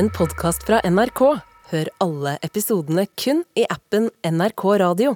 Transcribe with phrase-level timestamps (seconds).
[0.00, 1.20] en podkast fra NRK.
[1.70, 5.12] Hør alle episodene kun i appen NRK Radio.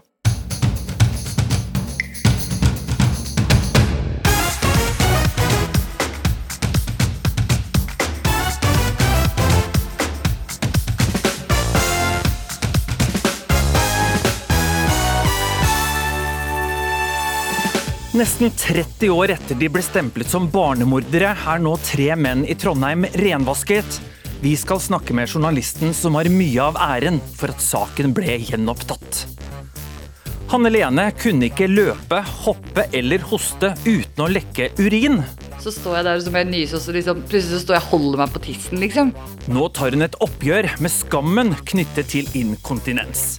[18.15, 23.09] Nesten 30 år etter de ble stemplet som barnemordere, er nå tre menn i Trondheim
[23.25, 24.05] renvasket.
[24.45, 29.23] Vi skal snakke med journalisten som har mye av æren for at saken ble gjenopptatt.
[30.53, 35.23] Hanne Lene kunne ikke løpe, hoppe eller hoste uten å lekke urin.
[35.65, 38.21] Så står jeg der som jeg nyser, og liksom, plutselig så står jeg og holder
[38.21, 39.15] meg på tissen, liksom.
[39.49, 43.39] Nå tar hun et oppgjør med skammen knyttet til inkontinens.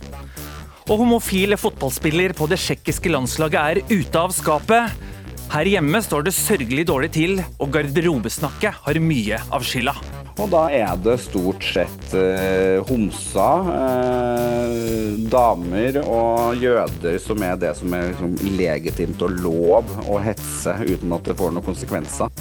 [0.89, 5.13] Og homofile fotballspiller på det tsjekkiske landslaget er ute av skapet.
[5.51, 9.93] Her hjemme står det sørgelig dårlig til, og garderobesnakket har mye av skylda.
[10.35, 17.71] Og da er det stort sett eh, homsa, eh, damer og jøder som er det
[17.79, 22.33] som er liksom, legitimt og lov å hetse uten at det får noen konsekvenser.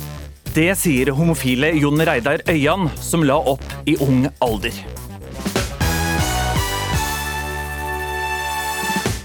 [0.54, 4.74] Det sier homofile Jon Reidar Øyan, som la opp i ung alder.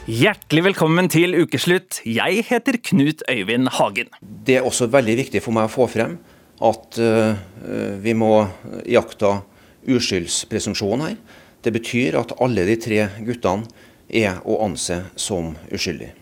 [0.09, 1.99] Hjertelig velkommen til ukeslutt.
[2.01, 4.07] Jeg heter Knut Øyvind Hagen.
[4.25, 6.15] Det er også veldig viktig for meg å få frem
[6.65, 7.37] at uh,
[8.01, 8.31] vi må
[8.89, 9.35] iaktta
[9.85, 11.13] uskyldspresumpsjon her.
[11.61, 13.69] Det betyr at alle de tre guttene
[14.09, 16.15] er å anse som uskyldige.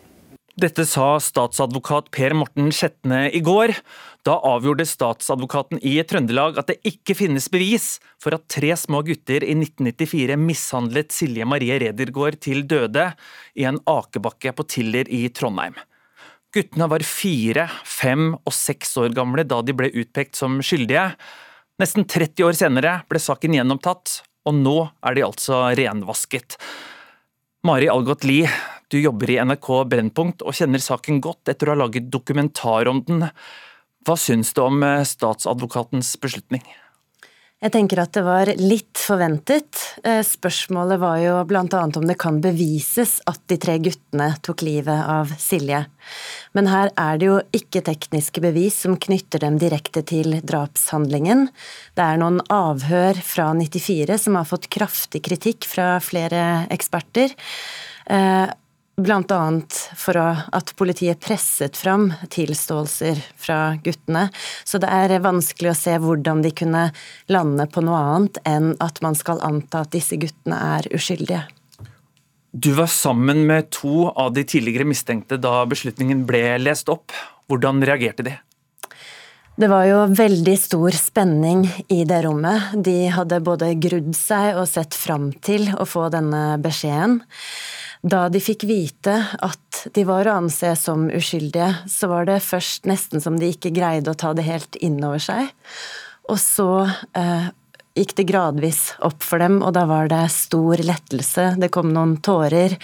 [0.60, 3.72] Dette sa statsadvokat Per Morten Skjetne i går.
[4.28, 9.46] Da avgjorde statsadvokaten i Trøndelag at det ikke finnes bevis for at tre små gutter
[9.46, 13.06] i 1994 mishandlet Silje Marie Redergård til døde
[13.56, 15.78] i en akebakke på Tiller i Trondheim.
[16.52, 21.14] Guttene var fire, fem og seks år gamle da de ble utpekt som skyldige.
[21.80, 24.76] Nesten 30 år senere ble saken gjenopptatt, og nå
[25.08, 26.58] er de altså renvasket.
[27.68, 28.52] Mari Algot Lie,
[28.92, 33.04] du jobber i NRK Brennpunkt og kjenner saken godt etter å ha laget dokumentar om
[33.08, 33.24] den.
[34.06, 36.66] Hva syns du om eh, statsadvokatens beslutning?
[37.58, 39.80] Jeg tenker at det var litt forventet.
[40.06, 45.08] Eh, spørsmålet var jo annet om det kan bevises at de tre guttene tok livet
[45.10, 45.80] av Silje.
[46.54, 51.48] Men her er det jo ikke tekniske bevis som knytter dem direkte til drapshandlingen.
[51.98, 57.34] Det er noen avhør fra 94 som har fått kraftig kritikk fra flere eksperter.
[58.98, 64.24] Annet for at politiet presset fram tilståelser fra guttene.
[64.66, 66.88] Så det er vanskelig å se hvordan de kunne
[67.30, 71.44] lande på noe annet enn at man skal anta at disse guttene er uskyldige.
[72.58, 77.14] Du var sammen med to av de tidligere mistenkte da beslutningen ble lest opp.
[77.46, 78.34] Hvordan reagerte de?
[79.58, 82.74] Det var jo veldig stor spenning i det rommet.
[82.82, 87.22] De hadde både grudd seg og sett fram til å få denne beskjeden.
[88.06, 92.86] Da de fikk vite at de var å anse som uskyldige, så var det først
[92.90, 95.50] nesten som de ikke greide å ta det helt inn over seg.
[96.30, 96.70] Og så
[97.18, 97.50] eh,
[97.98, 101.50] gikk det gradvis opp for dem, og da var det stor lettelse.
[101.60, 102.78] Det kom noen tårer.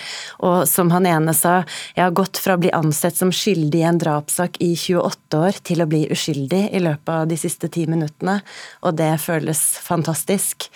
[0.46, 1.62] Og som han ene sa,
[1.96, 5.62] jeg har gått fra å bli ansett som skyldig i en drapssak i 28 år
[5.70, 8.40] til å bli uskyldig i løpet av de siste ti minuttene,
[8.84, 10.70] og det føles fantastisk.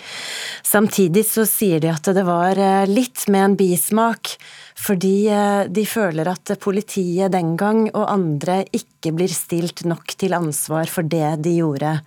[0.65, 4.37] Samtidig så sier de at det var eh, litt med en bismak.
[4.77, 10.37] Fordi eh, de føler at politiet den gang og andre ikke blir stilt nok til
[10.37, 11.97] ansvar for det de gjorde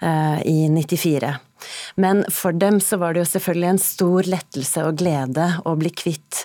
[0.00, 1.32] i 94.
[1.98, 5.90] Men for dem så var det jo selvfølgelig en stor lettelse og glede å bli
[5.90, 6.44] kvitt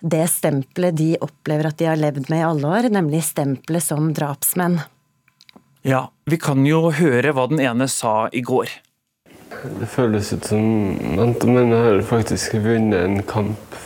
[0.00, 4.12] det stempelet de opplever at de har levd med i alle år, nemlig stempelet som
[4.14, 4.78] drapsmenn.
[5.86, 8.70] Ja, vi kan jo høre hva den ene sa i går.
[9.48, 10.62] Det føles ut som
[11.22, 13.78] at man har faktisk vunnet en kamp.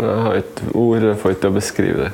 [0.00, 2.12] Jeg har ikke ord for ikke å beskrive det.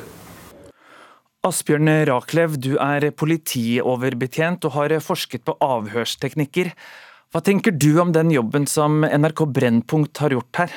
[1.47, 6.73] Asbjørn Raklev, du er politioverbetjent og har forsket på avhørsteknikker.
[7.31, 10.75] Hva tenker du om den jobben som NRK Brennpunkt har gjort her?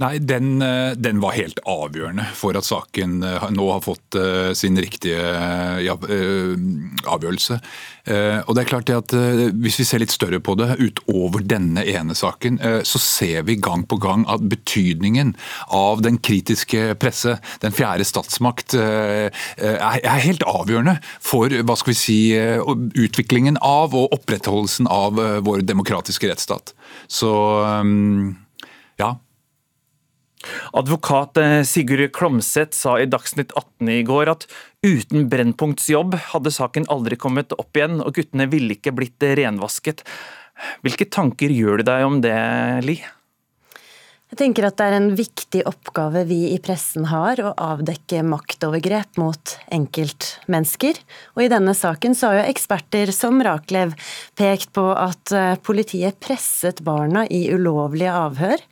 [0.00, 4.54] Nei, den, eh, den, var helt avgjørende for at saken eh, nå har fått uh,
[4.56, 5.20] sin riktige
[7.12, 7.58] avgjørelse.
[8.02, 9.12] Og det er klart at
[9.62, 13.84] Hvis vi ser litt større på det, utover denne ene saken, så ser vi gang
[13.86, 15.34] på gang at betydningen
[15.70, 19.30] av den kritiske presse, den fjerde statsmakt, er,
[20.26, 22.20] helt avgjørende for hva skal vi si,
[23.06, 26.74] utviklingen av og opprettholdelsen av vår demokratiske rettsstat.
[27.06, 27.30] Så
[28.98, 29.12] ja.
[30.78, 34.46] Advokat eh, Sigurd Klomsæt sa i Dagsnytt 18 i går at
[34.86, 40.04] uten Brennpunkts jobb hadde saken aldri kommet opp igjen, og guttene ville ikke blitt renvasket.
[40.84, 42.38] Hvilke tanker gjør du deg om det,
[42.86, 43.00] Li?
[44.32, 49.18] Jeg tenker at det er en viktig oppgave vi i pressen har, å avdekke maktovergrep
[49.20, 50.96] mot enkeltmennesker.
[51.36, 53.92] Og i denne saken så har jo eksperter som Raklev
[54.40, 58.64] pekt på at eh, politiet presset barna i ulovlige avhør.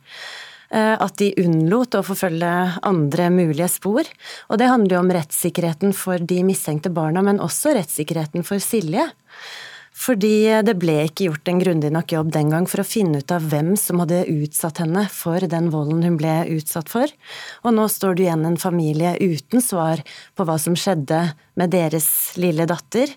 [0.71, 2.51] Eh, at de unnlot å forfølge
[2.87, 4.07] andre mulige spor.
[4.47, 9.09] Og det handler jo om rettssikkerheten for de mistenkte barna, men også rettssikkerheten for Silje.
[10.01, 13.33] Fordi det ble ikke gjort en grundig nok jobb den gang for å finne ut
[13.35, 17.11] av hvem som hadde utsatt henne for den volden hun ble utsatt for.
[17.67, 20.01] Og nå står det igjen en familie uten svar
[20.39, 21.21] på hva som skjedde
[21.59, 22.07] med deres
[22.39, 23.11] lille datter.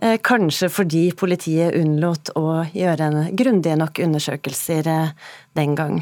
[0.00, 5.10] Eh, kanskje fordi politiet unnlot å gjøre grundige nok undersøkelser eh,
[5.58, 6.00] den gang.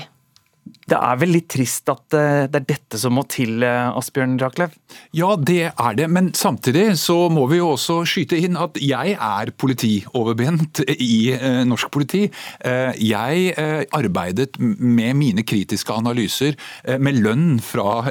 [0.87, 4.37] Det er vel litt trist at eh, det er dette som må til, eh, Asbjørn
[4.39, 4.75] Draklev?
[5.17, 6.07] Ja, det er det.
[6.15, 11.65] Men samtidig så må vi jo også skyte inn at jeg er politioverbent i eh,
[11.67, 12.27] norsk politi.
[12.67, 13.53] Jeg
[13.95, 16.57] arbeidet med mine kritiske analyser
[17.03, 18.03] med lønn fra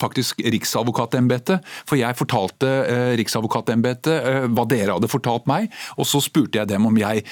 [0.00, 1.64] faktisk Riksadvokatembetet.
[1.88, 2.70] For jeg fortalte
[3.18, 7.24] Riksadvokatembetet hva dere hadde fortalt meg, og så spurte jeg dem om jeg,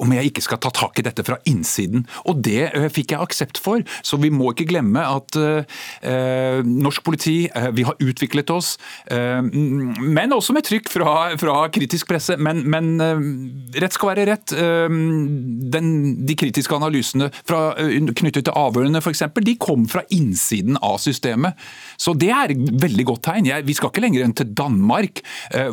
[0.00, 2.06] om jeg ikke skal ta tak i dette fra innsiden.
[2.30, 3.83] Og det fikk jeg aksept for.
[4.02, 8.74] Så vi må ikke glemme at eh, norsk politi, eh, vi har utviklet oss,
[9.10, 12.36] eh, men også med trykk fra, fra kritisk presse.
[12.40, 13.24] Men, men eh,
[13.82, 14.54] rett skal være rett.
[14.54, 14.98] Eh,
[15.74, 15.90] den,
[16.26, 21.58] de kritiske analysene fra, eh, knyttet til avhørene f.eks., de kom fra innsiden av systemet.
[22.00, 23.50] Så det er veldig godt tegn.
[23.50, 25.20] Jeg, vi skal ikke lenger enn til Danmark,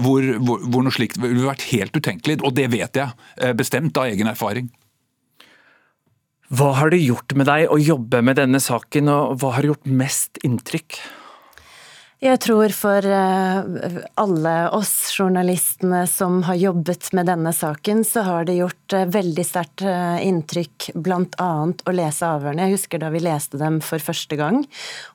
[0.03, 2.39] hvor, hvor, hvor noe slikt ville vært helt utenkelig.
[2.45, 4.69] Og det vet jeg bestemt av egen erfaring.
[6.51, 9.87] Hva har det gjort med deg å jobbe med denne saken, og hva har gjort
[9.87, 10.97] mest inntrykk?
[12.21, 18.45] Jeg tror for eh, alle oss journalistene som har jobbet med denne saken, så har
[18.45, 21.47] det gjort eh, veldig sterkt eh, inntrykk bl.a.
[21.65, 22.67] å lese avhørene.
[22.67, 24.59] Jeg husker da vi leste dem for første gang,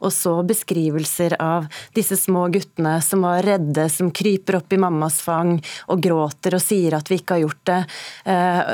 [0.03, 5.21] og så beskrivelser av disse små guttene som var redde, som kryper opp i mammas
[5.23, 7.79] fang og gråter og sier at vi ikke har gjort det.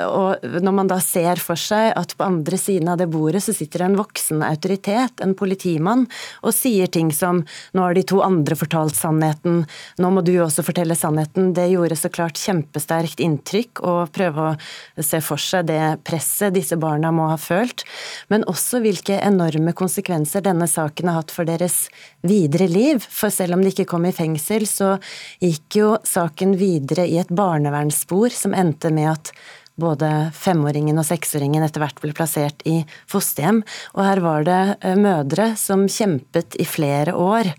[0.08, 3.52] Og når man da ser for seg at på andre siden av det bordet så
[3.52, 6.08] sitter en voksen autoritet, en politimann,
[6.40, 7.44] og sier ting som
[7.76, 9.62] nå har de to andre fortalt sannheten,
[9.98, 11.52] nå må du også fortelle sannheten.
[11.56, 16.78] Det gjorde så klart kjempesterkt inntrykk å prøve å se for seg det presset disse
[16.80, 17.84] barna må ha følt,
[18.32, 21.86] men også hvilke enorme konsekvenser denne saken har hatt for deres
[22.26, 23.02] videre liv.
[23.02, 24.94] For selv om de ikke kom i fengsel, så
[25.42, 29.34] gikk jo saken videre i et barnevernsspor som endte med at
[29.80, 33.62] både femåringen og seksåringen etter hvert ble plassert i fosterhjem.
[33.96, 37.52] Og her var det eh, mødre som kjempet i flere år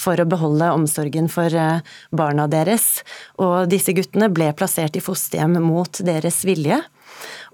[0.00, 1.84] for å beholde omsorgen for eh,
[2.16, 3.02] barna deres.
[3.40, 6.80] Og disse guttene ble plassert i fosterhjem mot deres vilje.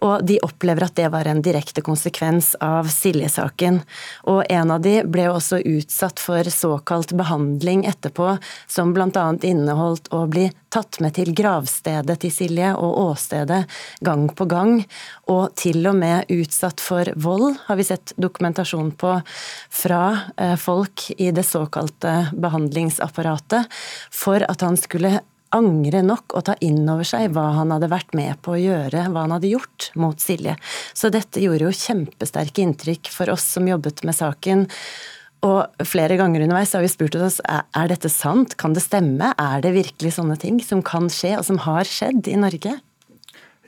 [0.05, 3.81] Og de opplever at det var en direkte konsekvens av Silje-saken.
[4.29, 8.37] Og en av de ble også utsatt for såkalt behandling etterpå,
[8.69, 9.27] som bl.a.
[9.43, 13.63] inneholdt å bli tatt med til gravstedet til Silje og åstedet
[14.05, 14.83] gang på gang,
[15.33, 19.15] og til og med utsatt for vold, har vi sett dokumentasjon på
[19.73, 20.03] fra
[20.37, 23.73] eh, folk i det såkalte behandlingsapparatet,
[24.13, 25.21] for at han skulle
[25.55, 29.07] angre nok og ta inn over seg hva han hadde vært med på å gjøre,
[29.13, 30.57] hva han hadde gjort mot Silje.
[30.97, 34.67] Så dette gjorde jo kjempesterke inntrykk for oss som jobbet med saken.
[35.47, 39.63] Og flere ganger underveis har vi spurt oss er dette sant, kan det stemme, er
[39.63, 42.79] det virkelig sånne ting som kan skje, og som har skjedd i Norge?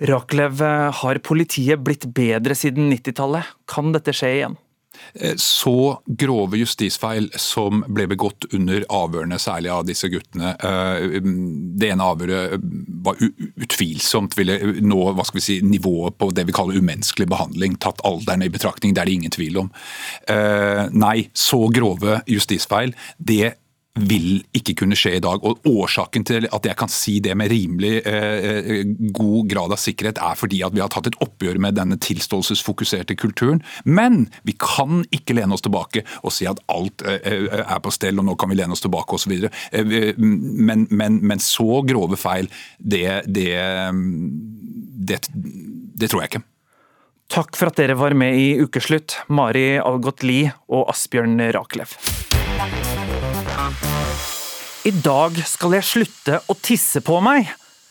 [0.09, 0.63] Raklev,
[1.03, 3.47] har politiet blitt bedre siden 90-tallet?
[3.71, 4.59] Kan dette skje igjen?
[5.15, 10.55] Eh, så grove justisfeil som ble begått under avhørene, særlig av disse guttene.
[10.57, 11.21] Eh,
[11.79, 12.59] det ene avhøret
[13.05, 17.79] var utvilsomt ville nå hva skal vi si, nivået på det vi kaller umenneskelig behandling,
[17.83, 18.95] tatt alderen i betraktning.
[18.95, 19.73] Det er det ingen tvil om.
[20.29, 23.57] Eh, nei, så grove justisfeil, det
[23.99, 25.43] vil ikke kunne skje i dag.
[25.45, 28.83] Og Årsaken til at jeg kan si det med rimelig eh, eh,
[29.15, 33.17] god grad av sikkerhet, er fordi at vi har tatt et oppgjør med denne tilståelsesfokuserte
[33.19, 33.63] kulturen.
[33.85, 37.93] Men vi kan ikke lene oss tilbake og si at alt eh, eh er på
[37.95, 39.35] stell, og nå kan vi lene oss tilbake osv.
[39.73, 43.51] Eh, men, men, men så grove feil, det, det,
[45.09, 46.47] det, det tror jeg ikke.
[47.29, 51.93] Takk for at dere var med i Ukeslutt, Mari Algot Lie og Asbjørn Rakelev.
[54.89, 57.51] I dag skal jeg slutte å tisse på meg.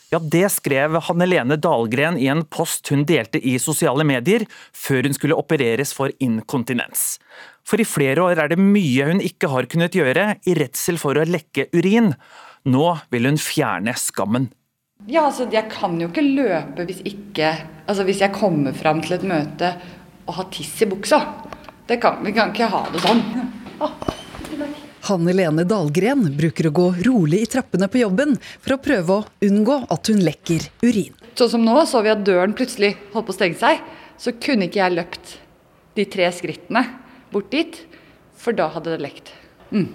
[0.10, 5.04] Ja, Det skrev Hanne Lene Dahlgren i en post hun delte i sosiale medier før
[5.04, 7.18] hun skulle opereres for inkontinens.
[7.68, 11.20] For i flere år er det mye hun ikke har kunnet gjøre i redsel for
[11.20, 12.14] å lekke urin.
[12.72, 14.48] Nå vil hun fjerne skammen.
[15.06, 17.52] Ja, altså jeg kan jo ikke løpe hvis ikke
[17.88, 19.70] Altså hvis jeg kommer fram til et møte
[20.26, 21.22] og har tiss i buksa.
[21.88, 23.24] Det kan, vi kan ikke ha det sånn.
[25.08, 29.48] Hanne Lene Dahlgren bruker å gå rolig i trappene på jobben for å prøve å
[29.48, 31.14] unngå at hun lekker urin.
[31.38, 33.80] Sånn som nå, så vi at døren plutselig holdt på å stenge seg.
[34.20, 35.38] Så kunne ikke jeg løpt
[35.96, 36.84] de tre skrittene
[37.32, 37.80] bort dit,
[38.36, 39.32] for da hadde det lekt.
[39.72, 39.94] Mm.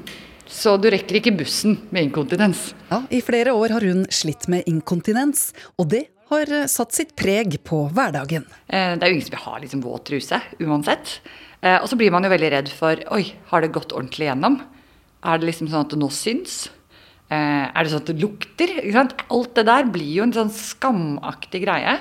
[0.49, 2.71] Så du rekker ikke bussen med inkontinens.
[2.89, 7.17] Ja, I flere år har hun slitt med inkontinens, og det har eh, satt sitt
[7.21, 8.49] preg på hverdagen.
[8.67, 11.19] Eh, det er jo ingen som vil ha liksom våt truse, uansett.
[11.61, 14.63] Eh, og så blir man jo veldig redd for Oi, har det gått ordentlig gjennom?
[15.23, 16.67] Er det liksom sånn at det nå syns?
[17.33, 18.75] Er det sånn at det lukter?
[19.31, 21.97] Alt det der blir jo en sånn skamaktig greie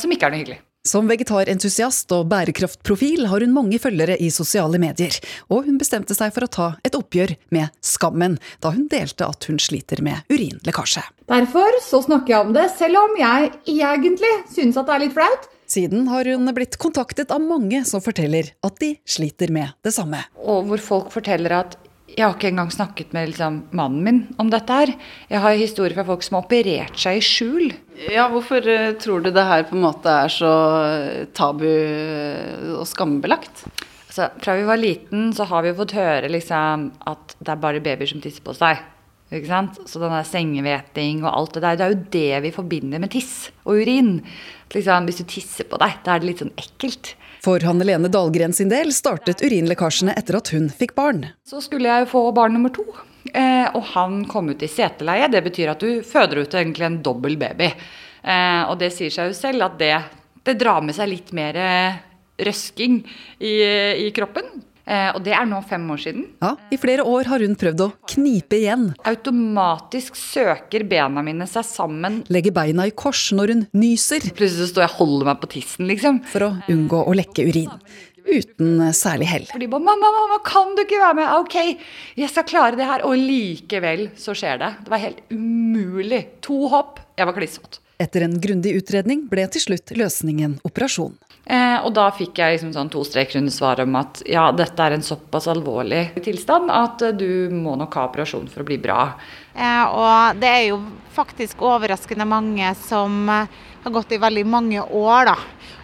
[0.00, 0.60] som ikke er noe hyggelig.
[0.80, 5.12] Som vegetarentusiast og bærekraftprofil har hun mange følgere i sosiale medier,
[5.52, 9.44] og hun bestemte seg for å ta et oppgjør med skammen da hun delte at
[9.50, 11.04] hun sliter med urinlekkasje.
[11.28, 15.16] Derfor så snakker jeg om det, selv om jeg egentlig synes at det er litt
[15.18, 15.50] flaut.
[15.70, 20.24] Siden har hun blitt kontaktet av mange som forteller at de sliter med det samme.
[20.40, 21.76] Og hvor folk forteller at
[22.16, 24.92] jeg har ikke engang snakket med liksom, mannen min om dette her.
[25.30, 27.70] Jeg har historier fra folk som har operert seg i skjul.
[28.10, 30.52] Ja, hvorfor uh, tror du det her på en måte er så
[30.88, 33.66] eh, tabu eh, og skambelagt?
[34.10, 37.82] Altså, fra vi var liten så har vi fått høre liksom, at det er bare
[37.84, 38.80] babyer som tisser på seg.
[39.30, 39.76] Ikke sant?
[39.86, 43.12] Så den der sengeveting og alt det der, det er jo det vi forbinder med
[43.14, 44.16] tiss og urin.
[44.74, 47.14] Liksom, hvis du tisser på deg, da er det litt sånn ekkelt.
[47.40, 51.24] For Hanne Lene Dahlgren sin del startet urinlekkasjene etter at hun fikk barn.
[51.48, 52.84] Så skulle jeg få barn nummer to,
[53.32, 55.30] eh, og han kom ut i seteleie.
[55.32, 57.70] Det betyr at du føder ut egentlig en dobbel baby.
[58.20, 59.94] Eh, og det sier seg jo selv at det,
[60.44, 62.00] det drar med seg litt mer eh,
[62.44, 63.00] røsking
[63.40, 63.54] i,
[64.04, 64.60] i kroppen.
[64.86, 66.26] Eh, og det er nå fem år siden.
[66.42, 68.90] Ja, I flere år har hun prøvd å knipe igjen.
[69.08, 72.20] Automatisk søker bena mine seg sammen.
[72.32, 74.30] Legger beina i kors når hun nyser.
[74.34, 76.22] Plutselig står jeg og holder meg på tissen, liksom.
[76.32, 77.74] For å unngå å lekke urin.
[78.30, 79.46] Uten særlig hell.
[79.50, 81.78] For de bare 'Mamma, mamma, kan du ikke være med?' Ok,
[82.16, 83.04] jeg skal klare det her.
[83.04, 84.74] Og likevel så skjer det.
[84.84, 86.26] Det var helt umulig.
[86.42, 87.00] To hopp.
[87.16, 87.80] Jeg var klissvåt.
[88.00, 91.18] Etter en grundig utredning ble til slutt løsningen operasjon.
[91.50, 94.84] Eh, og da fikk jeg liksom sånn to strek under svaret om at ja, dette
[94.84, 98.78] er en såpass alvorlig tilstand at eh, du må nok ha operasjon for å bli
[98.80, 99.02] bra.
[99.52, 100.78] Eh, og det er jo
[101.12, 105.36] faktisk overraskende mange som eh, har gått i veldig mange år, da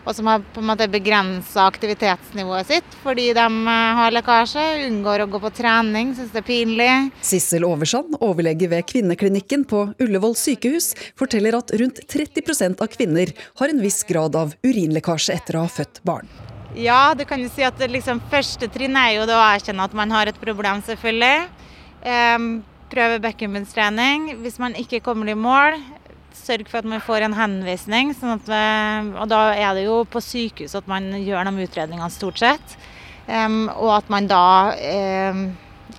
[0.07, 5.25] og som har på en måte begrensa aktivitetsnivået sitt fordi de eh, har lekkasje, unngår
[5.25, 6.91] å gå på trening, syns det er pinlig.
[7.27, 13.73] Sissel Oversand, overlege ved kvinneklinikken på Ullevål sykehus, forteller at rundt 30% av kvinner har
[13.73, 16.31] en viss grad av urinlekkasje etter å ha født barn.
[16.77, 20.13] Ja, du kan jo si at liksom, første trinn er jo å erkjenne at man
[20.13, 21.47] har et problem, selvfølgelig.
[22.05, 22.51] Um,
[22.93, 24.35] prøve bekkenbunnstrening.
[24.43, 25.79] Hvis man ikke kommer i mål,
[26.37, 28.13] sørge for at man får en henvisning.
[28.17, 28.61] Sånn vi,
[29.17, 32.77] og da er det jo på sykehus at man gjør de utredningene stort sett.
[33.27, 34.45] Um, og at man da
[35.33, 35.49] um,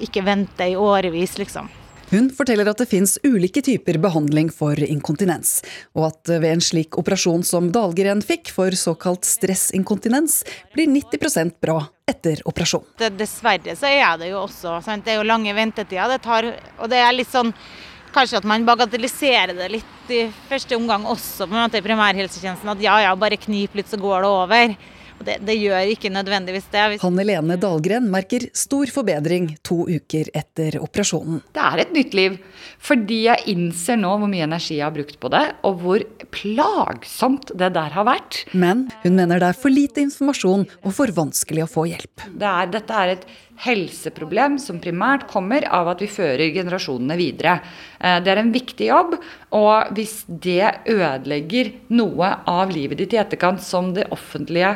[0.03, 1.67] ikke venter i årevis, liksom.
[2.08, 5.58] Hun forteller at det finnes ulike typer behandling for inkontinens,
[5.91, 10.39] og at ved en slik operasjon som Dahlgren fikk for såkalt stressinkontinens,
[10.72, 12.86] blir 90% bra etter operasjon.
[13.20, 15.03] Dessverre så er det jo også sant?
[15.03, 16.08] Det er jo lange ventetider.
[16.15, 16.48] Det tar,
[16.79, 17.51] og det er litt sånn
[18.17, 22.71] kanskje at man bagatelliserer det litt i første omgang også på en måte i primærhelsetjenesten.
[22.74, 24.77] At ja ja, bare knip litt, så går det over.
[25.17, 26.86] Og det, det, gjør ikke nødvendigvis det.
[27.01, 31.41] Hanne Lene Dahlgren merker stor forbedring to uker etter operasjonen.
[31.55, 32.38] Det er et nytt liv.
[32.83, 37.51] Fordi jeg innser nå hvor mye energi jeg har brukt på det, og hvor plagsomt
[37.57, 38.43] det der har vært.
[38.53, 42.27] Men hun mener det er for lite informasjon og for vanskelig å få hjelp.
[42.27, 43.27] Det er, dette er et
[43.63, 47.57] helseproblem som primært kommer av at vi fører generasjonene videre.
[47.99, 49.17] Eh, det er en viktig jobb,
[49.57, 54.75] og hvis det ødelegger noe av livet ditt i etterkant som det offentlige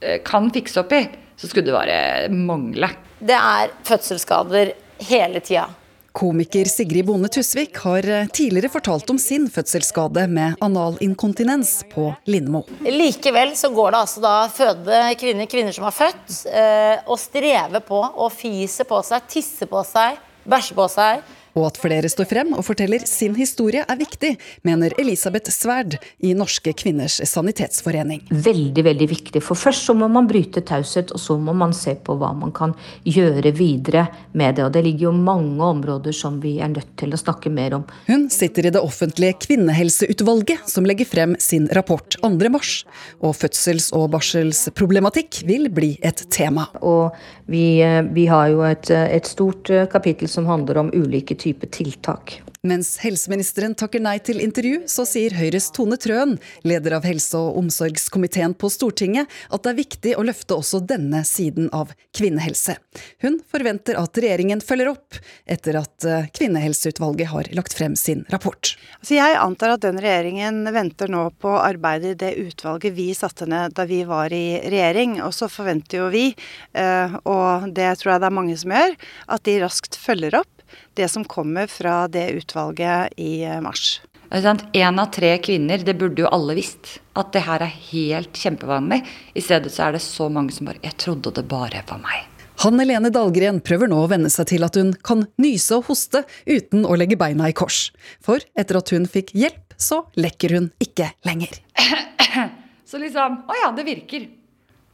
[0.00, 1.04] eh, kan fikse opp i,
[1.36, 2.90] så skulle det bare mangle.
[3.24, 4.74] Det er fødselsskader
[5.10, 5.68] hele tida.
[6.14, 12.60] Komiker Sigrid Bonde Tusvik har eh, tidligere fortalt om sin fødselsskade med analinkontinens på Lindmo.
[12.86, 17.82] Likevel så går det altså da fødende kvinner, kvinner som har født, eh, og strever
[17.82, 22.28] på og fiser på seg, tisser på seg, bæsjer på seg og at flere står
[22.28, 24.34] frem og forteller sin historie er viktig,
[24.66, 28.24] mener Elisabeth Sverd i Norske kvinners sanitetsforening.
[28.30, 29.42] Veldig, veldig viktig.
[29.44, 32.52] For først så må man bryte taushet, og så må man se på hva man
[32.54, 32.74] kan
[33.06, 34.66] gjøre videre med det.
[34.66, 37.86] Og det ligger jo mange områder som vi er nødt til å snakke mer om.
[38.08, 42.82] Hun sitter i det offentlige kvinnehelseutvalget, som legger frem sin rapport 2.3.
[43.24, 46.66] Og fødsels- og barselsproblematikk vil bli et tema.
[46.82, 47.14] Og
[47.50, 47.78] vi,
[48.16, 52.40] vi har jo et, et stort kapittel som handler om ulike typer type tiltak.
[52.64, 57.58] Mens helseministeren takker nei til intervju, så sier Høyres Tone Trøen, leder av helse- og
[57.60, 62.78] omsorgskomiteen på Stortinget, at det er viktig å løfte også denne siden av kvinnehelse.
[63.20, 68.72] Hun forventer at regjeringen følger opp, etter at eh, Kvinnehelseutvalget har lagt frem sin rapport.
[69.02, 73.44] Altså jeg antar at den regjeringen venter nå på arbeidet i det utvalget vi satte
[73.50, 75.18] ned da vi var i regjering.
[75.26, 76.30] Og så forventer jo vi,
[76.72, 78.98] eh, og det tror jeg det er mange som gjør,
[79.36, 80.53] at de raskt følger opp
[80.94, 84.00] det som kommer fra det utvalget i eh, mars.
[84.34, 89.04] En av tre kvinner, det burde jo alle visst, at det her er helt kjempevanlig.
[89.34, 92.24] I stedet så er det så mange som bare Jeg trodde det bare var meg.
[92.62, 96.22] Hanne Lene Dahlgren prøver nå å venne seg til at hun kan nyse og hoste
[96.46, 97.88] uten å legge beina i kors.
[98.22, 101.58] For etter at hun fikk hjelp, så lekker hun ikke lenger.
[102.84, 104.26] Så liksom Å ja, det virker.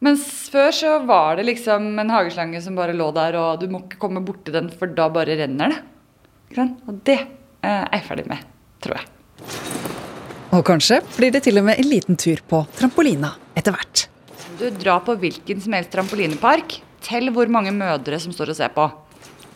[0.00, 3.82] Mens før så var det liksom en hageslange som bare lå der, og du må
[3.84, 5.80] ikke komme borti den, for da bare renner det.
[6.88, 8.46] Og det eh, er jeg ferdig med,
[8.80, 9.10] tror jeg.
[10.56, 14.06] Og kanskje blir det til og med en liten tur på trampolina etter hvert.
[14.58, 18.72] Du drar på hvilken som helst trampolinepark, tell hvor mange mødre som står og ser
[18.74, 18.88] på.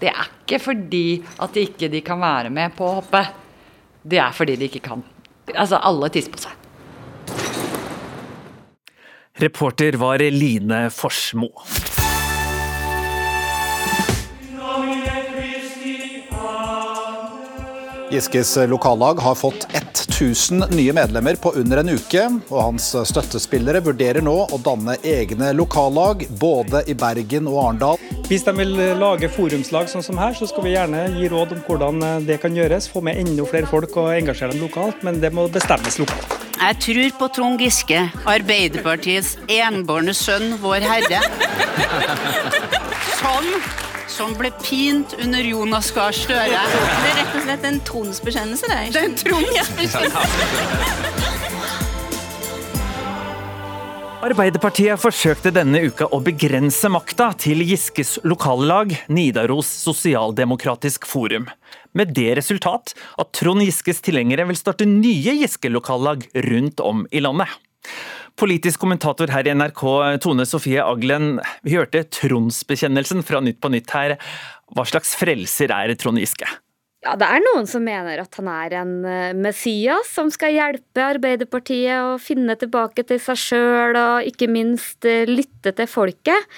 [0.00, 1.06] Det er ikke fordi
[1.40, 3.24] at de ikke kan være med på å hoppe.
[4.04, 5.00] Det er fordi de ikke kan.
[5.54, 6.63] Altså, alle tisser på seg.
[9.36, 11.48] Reporter var Line Forsmo.
[18.10, 24.22] Giskes lokallag har fått 1000 nye medlemmer på under en uke, og hans støttespillere vurderer
[24.22, 27.98] nå å danne egne lokallag både i Bergen og Arendal.
[28.30, 31.66] Hvis de vil lage forumslag sånn som her, så skal vi gjerne gi råd om
[31.66, 32.86] hvordan det kan gjøres.
[32.86, 36.33] Få med enda flere folk og engasjere dem lokalt, men det må bestemmes lokalt.
[36.64, 41.18] Jeg tror på Trond Giske, Arbeiderpartiets enbårne sønn, Vår Herre.
[43.18, 43.50] Sånn
[44.08, 46.62] som ble pint under Jonas Gahr Støre.
[46.64, 48.80] Det er rett og slett en tronsbekjennelse, det.
[48.96, 51.13] Det er en tronsbekjennelse.
[54.24, 61.44] Arbeiderpartiet forsøkte denne uka å begrense makta til Giskes lokallag, Nidaros Sosialdemokratisk Forum.
[61.92, 67.52] Med det resultat at Trond Giskes tilhengere vil starte nye Giske-lokallag rundt om i landet.
[68.40, 69.84] Politisk kommentator her i NRK,
[70.24, 71.36] Tone Sofie Aglen.
[71.66, 74.16] Vi hørte tronsbekjennelsen fra Nytt på Nytt her.
[74.72, 76.48] Hva slags frelser er Trond Giske?
[77.04, 81.02] Ja, Det er noen som mener at han er en eh, Messias som skal hjelpe
[81.04, 86.48] Arbeiderpartiet å finne tilbake til seg sjøl og ikke minst eh, lytte til folket.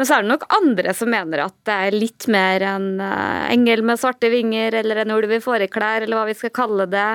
[0.00, 3.44] Men så er det nok andre som mener at det er litt mer en uh,
[3.52, 7.10] engel med svarte vinger eller en ulv i fåreklær, eller hva vi skal kalle det,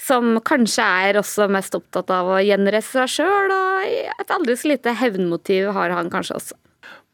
[0.00, 3.84] som kanskje er også mest opptatt av å gjenreise seg sjøl, og
[4.16, 6.63] et aldri så lite hevnmotiv har han kanskje også.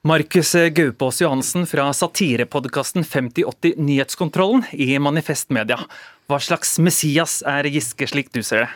[0.03, 5.77] Markus Gaupås Johansen fra satirepodkasten 5080 Nyhetskontrollen i Manifest Media.
[6.25, 8.71] Hva slags Messias er Giske, slik du ser det?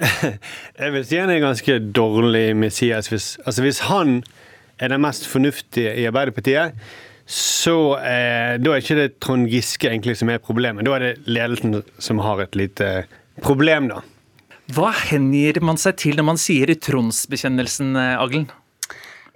[0.80, 3.10] Jeg vil si han er ganske dårlig Messias.
[3.12, 4.22] Hvis, altså hvis han
[4.80, 6.72] er den mest fornuftige i Arbeiderpartiet,
[7.28, 10.88] så eh, da er ikke det Trond Giske egentlig som er problemet.
[10.88, 12.88] Da er det ledelsen som har et lite
[13.44, 14.00] problem, da.
[14.72, 18.48] Hva hengir man seg til når man sier i tronsbekjennelsen, Aglen?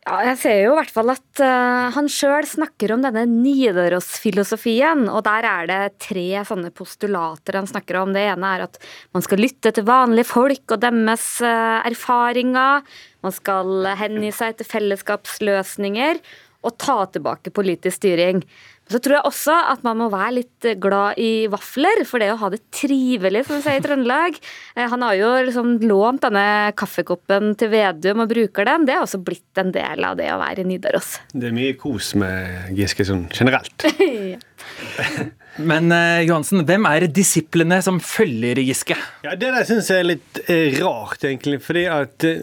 [0.05, 5.07] Ja, jeg ser jo i hvert fall at uh, han sjøl snakker om denne Nidaros-filosofien,
[5.09, 8.13] og der er det tre sånne postulater han snakker om.
[8.13, 8.77] Det ene er at
[9.17, 12.85] man skal lytte til vanlige folk og deres uh, erfaringer.
[13.25, 16.21] Man skal hengi seg til fellesskapsløsninger
[16.65, 18.45] og ta tilbake politisk styring.
[18.91, 22.39] Så tror jeg også at man må være litt glad i vafler, for det å
[22.43, 24.41] ha det trivelig, som vi sier i Trøndelag.
[24.75, 28.87] Eh, han har jo liksom lånt denne kaffekoppen til Vedum og bruker den.
[28.89, 31.13] Det er også blitt en del av det å være i Nidaros.
[31.39, 33.87] Det er mye kos med Giske sånn generelt.
[35.71, 38.99] Men eh, Johansen, hvem er disiplene som følger Giske?
[39.23, 41.61] Ja, Det der syns jeg er litt eh, rart, egentlig.
[41.63, 42.43] fordi at eh,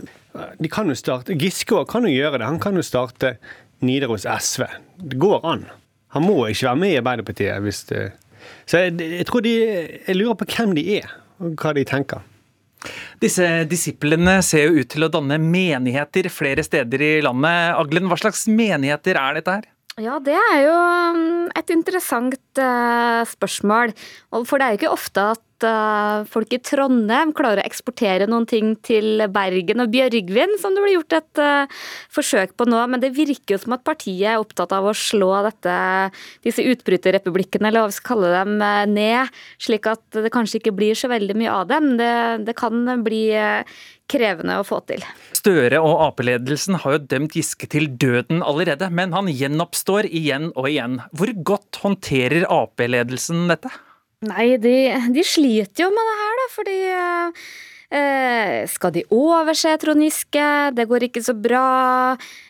[0.61, 2.47] de kan jo starte Giske kan jo gjøre det.
[2.47, 3.35] Han kan jo starte
[3.83, 4.63] Nidaros SV.
[5.03, 5.67] Det går an.
[6.15, 7.61] Han må ikke være med i Arbeiderpartiet.
[7.63, 8.11] hvis det...
[8.65, 9.53] Så jeg, jeg tror de,
[10.07, 12.23] jeg lurer på hvem de er, og hva de tenker.
[13.21, 17.75] Disse disiplene ser jo ut til å danne menigheter flere steder i landet.
[17.77, 19.69] Aglen, hva slags menigheter er dette her?
[20.01, 20.75] Ja, det er jo
[21.13, 23.93] um, et interessant uh, spørsmål.
[24.47, 28.47] For det er jo ikke ofte at uh, folk i Trondheim klarer å eksportere noen
[28.49, 31.81] ting til Bergen og Bjørgvin, som det blir gjort et uh,
[32.13, 32.81] forsøk på nå.
[32.91, 35.77] Men det virker jo som at partiet er opptatt av å slå dette,
[36.45, 39.41] disse utbryterrepublikkene, eller hva vi skal kalle dem, uh, ned.
[39.61, 41.95] Slik at det kanskje ikke blir så veldig mye av dem.
[42.01, 42.13] Det,
[42.49, 43.23] det kan bli
[44.11, 45.03] krevende å få til.
[45.37, 50.67] Støre og Ap-ledelsen har jo dømt Giske til døden allerede, men han gjenoppstår igjen og
[50.69, 50.99] igjen.
[51.15, 53.71] Hvor godt håndterer Ap-ledelsen dette?
[54.21, 54.75] Nei, de,
[55.15, 56.75] de sliter jo med det her, da, fordi
[57.97, 60.43] eh, skal de overse Trond Giske?
[60.77, 61.63] Det går ikke så bra.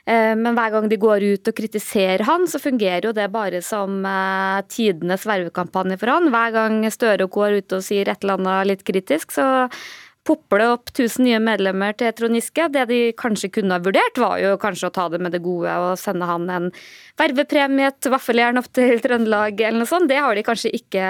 [0.04, 3.64] Eh, men hver gang de går ut og kritiserer han, så fungerer jo det bare
[3.64, 6.28] som eh, tidenes vervekampanje for han.
[6.36, 9.48] Hver gang Støre går ut og sier et eller annet litt kritisk, så
[10.28, 12.68] popper det opp 1000 nye medlemmer til Trond Giske.
[12.74, 15.74] Det de kanskje kunne ha vurdert, var jo kanskje å ta det med det gode
[15.86, 16.70] og sende han en
[17.20, 20.10] vervepremie, et vaffeljern opp til Trøndelag eller noe sånt.
[20.12, 21.10] Det har de kanskje ikke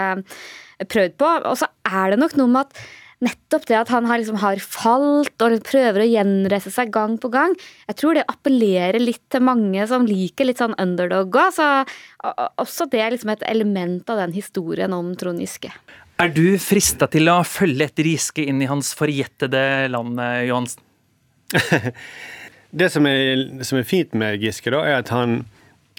[0.87, 1.31] prøvd på.
[1.51, 2.83] Og så er det nok noe med at
[3.21, 7.29] nettopp det at han har, liksom, har falt og prøver å gjenreise seg gang på
[7.33, 7.53] gang,
[7.89, 11.53] jeg tror det appellerer litt til mange som liker litt sånn underdog òg.
[11.53, 11.67] Så
[12.61, 15.69] også det er liksom et element av den historien om Trond Giske.
[16.21, 20.83] Er du frista til å følge etter Giske inn i hans forjettede land, Johansen?
[22.79, 25.39] det som er, som er, fint med Giske, da, er at han,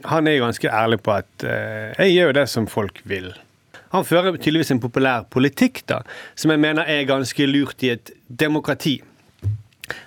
[0.07, 3.33] han er ganske ærlig på at uh, jeg gjør det som folk vil.
[3.97, 6.05] Han fører tydeligvis en populær politikk da,
[6.39, 9.01] som jeg mener er ganske lurt i et demokrati.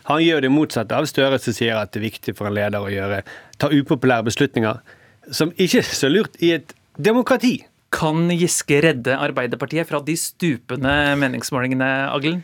[0.07, 2.79] Han gjør det motsatte av Støre, som sier at det er viktig for en leder
[2.79, 3.19] å gjøre,
[3.59, 4.79] ta upopulære beslutninger,
[5.27, 7.57] som ikke er så lurt i et demokrati.
[7.95, 12.43] Kan Giske redde Arbeiderpartiet fra de stupende meningsmålingene, Aglen?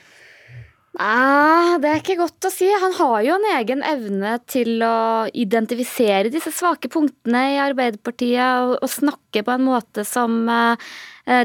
[0.91, 2.67] Nei, det er ikke godt å si.
[2.67, 8.89] Han har jo en egen evne til å identifisere disse svake punktene i Arbeiderpartiet og,
[8.91, 10.75] snakke på en måte som uh,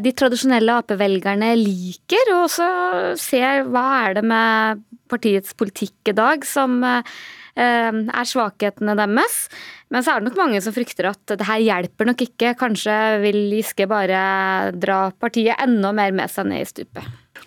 [0.02, 2.68] de tradisjonelle Ap-velgerne liker, og også
[3.22, 7.18] ser hva er det med partiets politikk i dag som uh,
[7.56, 9.46] er svakhetene deres.
[9.92, 12.54] Men så er det nok mange som frykter at det her hjelper nok ikke.
[12.58, 17.06] Kanskje vil Giske bare dra partiet enda mer med seg ned i stupet.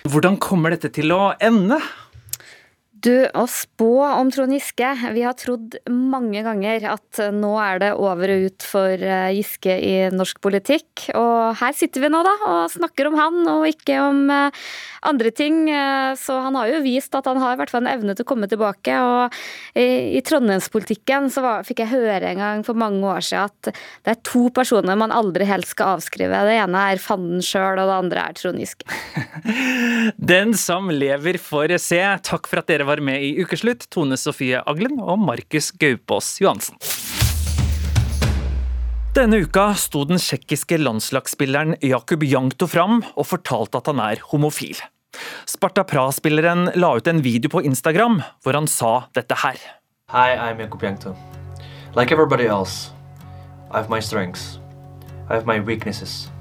[0.10, 1.80] Hvordan kommer dette til å ende?
[3.00, 7.92] Du, å spå om Trond Giske Vi har trodd mange ganger at nå er det
[7.96, 11.06] over og ut for eh, Giske i norsk politikk.
[11.16, 14.66] Og her sitter vi nå, da, og snakker om han og ikke om eh,
[15.08, 15.62] andre ting.
[15.72, 18.26] Eh, så han har jo vist at han har i hvert fall en evne til
[18.26, 18.98] å komme tilbake.
[19.00, 19.40] Og
[19.80, 23.72] i, i trondheimspolitikken så var, fikk jeg høre en gang for mange år siden at
[23.72, 26.44] det er to personer man aldri helst skal avskrive.
[26.50, 29.00] Det ene er fanden sjøl, og det andre er Trond Giske.
[30.34, 32.02] Den som lever, får se.
[32.26, 36.82] Takk for at dere var med i Ukeslutt, Tone Sofie Aglen og Markus Gaupås Johansen.
[39.14, 44.82] Denne uka sto den tsjekkiske landslagsspilleren Jakub Jankto fram og fortalte at han er homofil.
[45.46, 49.62] Sparta Pra-spilleren la ut en video på Instagram hvor han sa dette her.
[50.10, 51.14] Hi, I'm Jakub Jankto.
[51.94, 52.90] Like everybody else,
[53.70, 54.58] I have my strengths.
[55.30, 56.32] I have my weaknesses.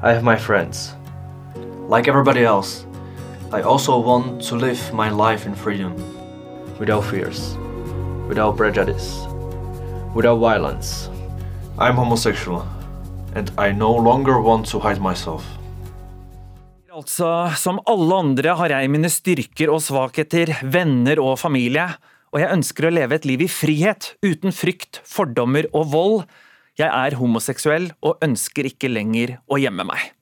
[0.00, 0.94] I have my friends.
[1.88, 2.86] Like everybody else,
[3.50, 5.96] I also want to live my life in freedom,
[6.78, 7.56] without fears,
[8.28, 9.24] without prejudice,
[10.14, 11.08] without violence.
[11.78, 12.68] I'm homosexual,
[13.34, 15.48] and I no longer want to hide myself.
[16.92, 21.88] Altså, som alle andre har jeg mine styrker og svakheter, venner og familie,
[22.34, 26.20] og jeg ønsker å leve et liv i frihet, uten frykt, fordommer og vold.
[26.76, 30.17] Jeg er homoseksuell og ønsker ikke lenger å gjemme meg.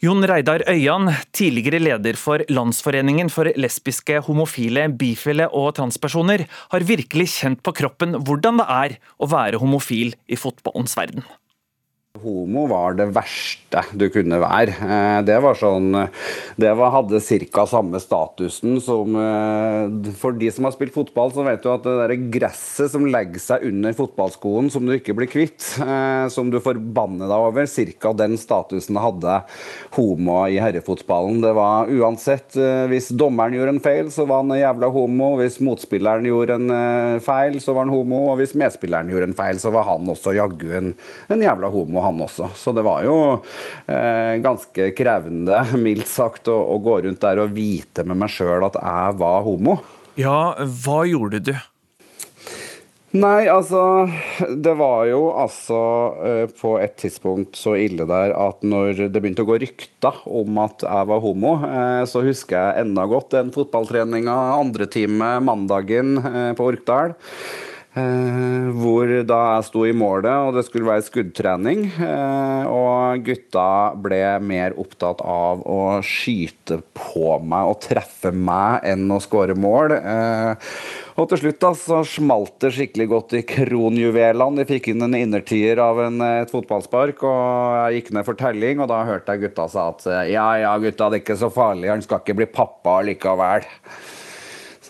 [0.00, 7.26] Jon Reidar Øyan, tidligere leder for Landsforeningen for lesbiske, homofile, bifile og transpersoner, har virkelig
[7.34, 11.28] kjent på kroppen hvordan det er å være homofil i fotballens verden.
[12.18, 14.72] Homo var det verste du kunne være.
[14.82, 15.92] Eh, det var sånn
[16.58, 17.62] Det var, hadde ca.
[17.70, 21.94] samme statusen som eh, For de som har spilt fotball, så vet du at det
[22.00, 26.58] der gresset som legger seg under fotballskoen som du ikke blir kvitt, eh, som du
[26.58, 27.70] forbanner deg over,
[28.02, 28.12] ca.
[28.18, 29.38] den statusen hadde
[29.94, 31.38] homo i herrefotballen.
[31.46, 32.58] Det var uansett
[32.90, 35.30] Hvis dommeren gjorde en feil, så var han jævla homo.
[35.38, 38.24] Hvis motspilleren gjorde en feil, så var han homo.
[38.32, 40.92] Og hvis medspilleren gjorde en feil, så var han også jaggu en,
[41.30, 42.50] en jævla homo han også.
[42.56, 43.16] Så det var jo
[43.86, 48.68] eh, ganske krevende, mildt sagt, å, å, gå rundt der og vite med meg sjøl
[48.70, 49.80] at jeg var homo.
[50.20, 51.54] Ja, hva gjorde du?
[53.10, 54.06] Nei, altså
[54.62, 55.78] Det var jo altså
[56.22, 60.60] eh, på et tidspunkt så ille der at når det begynte å gå rykter om
[60.62, 66.20] at jeg var homo, eh, så husker jeg enda godt den fotballtreninga andre time mandagen
[66.22, 67.16] eh, på Orkdal.
[67.90, 71.88] Eh, hvor da jeg sto i målet og det skulle være skuddtrening.
[71.98, 73.66] Eh, og gutta
[73.98, 79.96] ble mer opptatt av å skyte på meg og treffe meg enn å skåre mål.
[79.98, 80.70] Eh,
[81.18, 84.62] og til slutt da, så smalt det skikkelig godt i kronjuvelene.
[84.62, 88.78] De fikk inn en innertier av en, et fotballspark, og jeg gikk ned for telling.
[88.78, 91.90] Og da hørte jeg gutta sa at ja ja, gutta, det er ikke så farlig,
[91.90, 93.66] han skal ikke bli pappa likevel.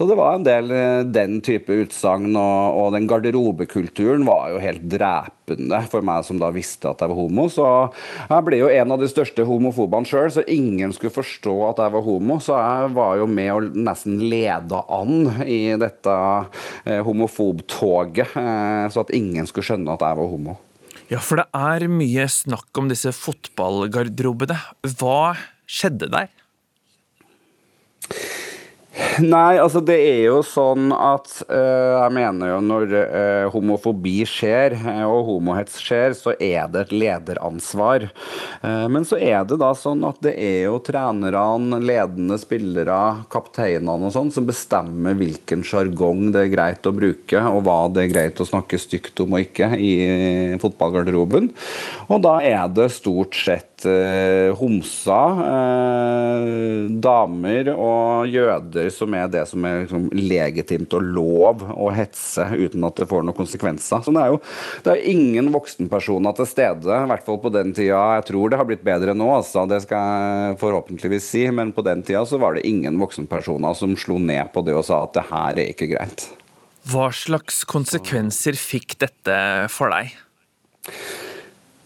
[0.00, 4.62] Så det var en del eh, den type utsagn, og, og den garderobekulturen var jo
[4.62, 7.44] helt drepende for meg som da visste at jeg var homo.
[7.52, 7.66] Så
[8.30, 11.94] jeg ble jo en av de største homofobene sjøl, så ingen skulle forstå at jeg
[11.98, 12.38] var homo.
[12.40, 16.16] Så jeg var jo med og nesten leda an i dette
[16.88, 20.56] eh, homofobtoget, eh, så at ingen skulle skjønne at jeg var homo.
[21.12, 24.62] Ja, for det er mye snakk om disse fotballgarderobene.
[24.96, 25.34] Hva
[25.68, 26.32] skjedde der?
[29.20, 34.76] Nei, altså det er jo sånn at uh, jeg mener jo når uh, homofobi skjer,
[34.80, 38.08] uh, og homohets skjer, så er det et lederansvar.
[38.60, 42.98] Men så er det da sånn at det er jo trenerne, ledende spillere,
[43.32, 48.04] kapteinene og sånn, som bestemmer hvilken sjargong det er greit å bruke, og hva det
[48.04, 49.92] er greit å snakke stygt om og ikke i
[50.60, 51.50] fotballgarderoben.
[52.10, 59.44] Og da er det stort sett eh, homser, eh, damer og jøder som er det
[59.50, 64.02] som er liksom, legitimt og lov å hetse uten at det får noen konsekvenser.
[64.04, 64.40] Så det er jo
[64.86, 68.02] det er ingen voksenpersoner til stede, i hvert fall på den tida.
[68.18, 71.84] Jeg tror det har blitt bedre nå, altså, det skal jeg forhåpentligvis si, men på
[71.86, 75.16] den tida så var det ingen voksenpersoner som slo ned på det og sa at
[75.16, 76.28] det her er ikke greit.
[76.90, 79.40] Hva slags konsekvenser fikk dette
[79.72, 80.14] for deg?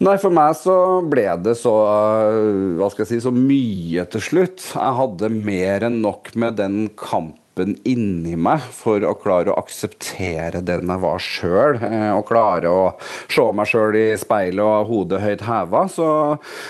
[0.02, 0.74] Nei, For meg så
[1.06, 1.72] ble det så
[2.80, 4.66] hva skal jeg si, så mye til slutt.
[4.74, 10.62] Jeg hadde mer enn nok med den kampen inni meg for å klare å akseptere
[10.64, 11.78] den jeg var sjøl.
[12.14, 12.84] Og klare å
[13.30, 15.84] se meg sjøl i speilet og hodet høyt heva.
[15.90, 16.08] Så,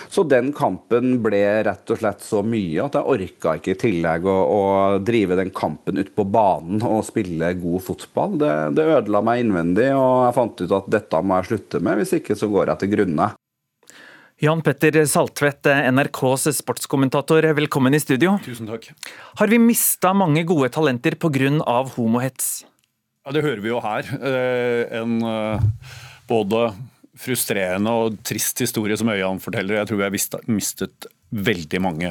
[0.08, 4.28] så, den kampen ble rett og slett så mye at jeg orka ikke i tillegg
[4.28, 4.62] å, å
[5.04, 8.38] drive den kampen ute på banen og spille god fotball.
[8.40, 12.00] Det, det ødela meg innvendig, og jeg fant ut at dette må jeg slutte med,
[12.00, 13.32] hvis ikke så går jeg til grunne.
[14.44, 18.34] Jan Petter Saltvedt, NRKs sportskommentator, velkommen i studio.
[18.44, 18.90] Tusen takk.
[19.40, 21.78] Har vi mista mange gode talenter pga.
[21.94, 22.66] homohets?
[23.24, 24.04] Ja, Det hører vi jo her.
[25.00, 25.14] En
[26.28, 26.74] både
[27.16, 29.78] frustrerende og trist historie som Øyan forteller.
[29.78, 32.10] Jeg tror vi har mistet veldig mange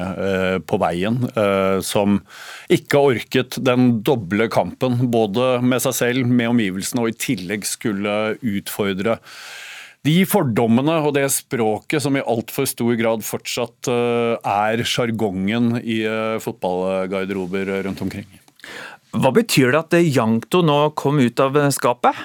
[0.66, 1.20] på veien
[1.86, 2.18] som
[2.68, 5.06] ikke orket den doble kampen.
[5.06, 9.20] Både med seg selv, med omgivelsene, og i tillegg skulle utfordre
[10.04, 16.02] de fordommene og det språket som i altfor stor grad fortsatt er sjargongen i
[16.44, 18.28] fotballgarderober rundt omkring.
[19.14, 22.18] Hva betyr det at Jankto nå kom ut av skapet?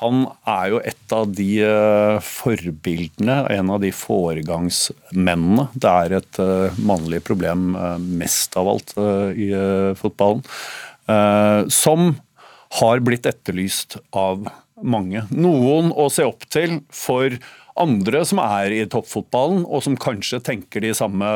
[0.00, 1.62] Han er jo et av de
[2.26, 5.68] forbildene, en av de foregangsmennene.
[5.70, 6.40] Det er et
[6.82, 7.76] mannlig problem
[8.18, 8.90] mest av alt
[9.38, 9.52] i
[10.00, 10.42] fotballen.
[11.70, 12.16] Som
[12.80, 14.48] har blitt etterlyst av
[14.82, 15.24] mange.
[15.30, 17.36] Noen å se opp til for
[17.80, 21.28] andre som er i toppfotballen, og som kanskje tenker de samme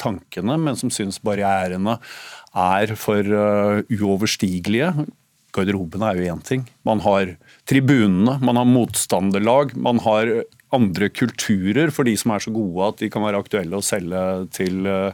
[0.00, 1.98] tankene, men som syns barrierene
[2.56, 4.92] er for uh, uoverstigelige.
[5.54, 6.64] Garderoben er jo én ting.
[6.86, 7.34] Man har
[7.66, 10.30] tribunene, man har motstanderlag, man har
[10.70, 14.20] andre kulturer for de som er så gode at de kan være aktuelle å selge
[14.54, 15.10] til uh,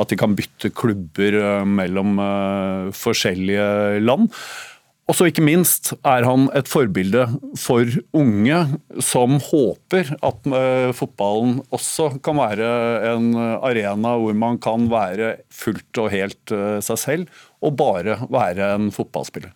[0.00, 2.16] At de kan bytte klubber uh, mellom
[2.96, 4.32] forskjellige land.
[5.04, 7.26] Og så ikke minst er han et forbilde
[7.60, 8.60] for unge
[9.04, 10.46] som håper at
[10.96, 12.70] fotballen også kan være
[13.10, 16.54] en arena hvor man kan være fullt og helt
[16.88, 19.52] seg selv, og bare være en fotballspiller.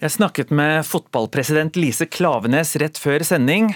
[0.00, 3.74] Jeg snakket med fotballpresident Lise Klavenes rett før sending.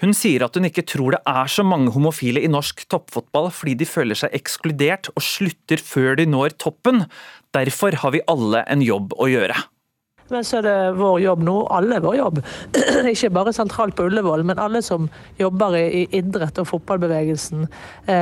[0.00, 3.74] Hun sier at hun ikke tror det er så mange homofile i norsk toppfotball fordi
[3.82, 7.04] de føler seg ekskludert og slutter før de når toppen.
[7.56, 9.58] Derfor har vi alle en jobb å gjøre.
[10.32, 12.40] Men så er det vår jobb nå, alle vår jobb,
[13.12, 15.08] ikke bare sentralt på Ullevål, men alle som
[15.40, 17.66] jobber i idrett og fotballbevegelsen,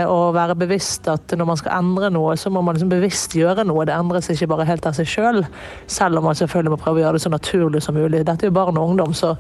[0.09, 3.64] å være bevisst at når man skal endre noe, så må man liksom bevisst gjøre
[3.67, 3.85] noe.
[3.88, 5.47] Det endres ikke bare helt av seg sjøl, selv,
[5.87, 8.25] selv om man selvfølgelig må prøve å gjøre det så naturlig som mulig.
[8.27, 9.35] Dette er jo barn og ungdom, så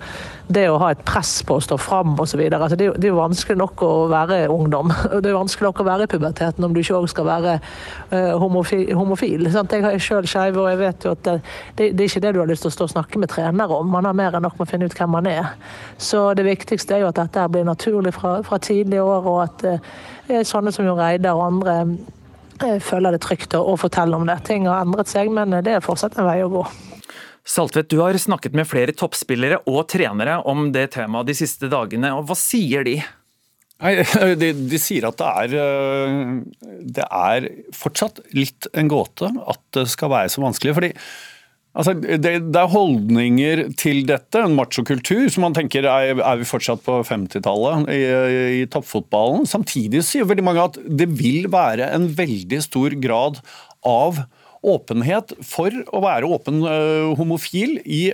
[0.46, 2.40] det å ha et press på å stå fram osv.
[2.48, 4.92] Altså det, det er jo vanskelig nok å være ungdom.
[5.24, 7.54] Det er vanskelig nok å være i puberteten om du ikke òg skal være
[8.12, 8.90] uh, homofil.
[8.96, 9.46] homofil?
[9.48, 11.36] Jeg er sjøl skeiv, og jeg vet jo at det,
[11.78, 13.78] det, det er ikke det du har lyst til å stå og snakke med trenere
[13.80, 13.90] om.
[13.90, 15.54] Man har mer enn nok med å finne ut hvem man er.
[15.98, 19.66] Så det viktigste er jo at dette blir naturlig fra, fra tidlige år, og at
[19.70, 21.76] eh, sånne som Jon Reidar og andre
[22.62, 24.40] eh, føler det trygt å, å fortelle om det.
[24.48, 26.64] Ting har endret seg, men det er fortsatt en vei å gå.
[27.44, 32.14] Saltvedt, du har snakket med flere toppspillere og trenere om det temaet de siste dagene.
[32.16, 32.96] og Hva sier de?
[33.82, 33.98] Nei,
[34.40, 36.40] de, de, sier at det er,
[36.96, 40.74] det er fortsatt litt en gåte at det skal være så vanskelig.
[40.78, 40.92] fordi
[41.74, 46.46] Altså, det, det, er holdninger til dette, en machokultur, som man tenker er, er vi
[46.46, 48.00] fortsatt på 50-tallet i,
[48.60, 49.42] i, toppfotballen.
[49.50, 53.42] Samtidig sier veldig mange at det vil være en veldig stor grad
[53.84, 54.22] av
[54.64, 56.62] åpenhet for å være åpen
[57.18, 58.06] homofil i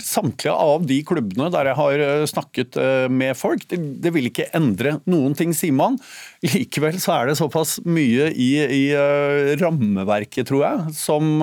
[0.00, 2.78] samtlige av de klubbene der jeg har snakket
[3.12, 3.66] med folk.
[3.68, 5.98] Det, det vil ikke endre noen ting, sier man.
[6.46, 8.84] Likevel så er det såpass mye i, i
[9.60, 11.42] rammeverket, tror jeg, som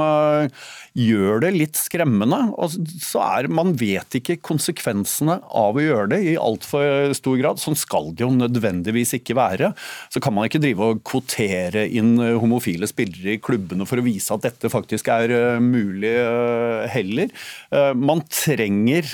[0.96, 2.40] gjør det litt skremmende.
[2.56, 7.62] Og så er, Man vet ikke konsekvensene av å gjøre det i altfor stor grad.
[7.62, 9.74] Sånn skal det jo nødvendigvis ikke være.
[10.14, 14.34] Så kan man ikke drive og kvotere inn homofile spillere i klubbene for å vise
[14.36, 17.32] at dette faktisk er eh, mulig eh, heller.
[17.72, 19.08] Eh, man trenger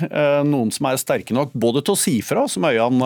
[0.48, 3.02] noen som er sterke nok både til å si fra, som Øyan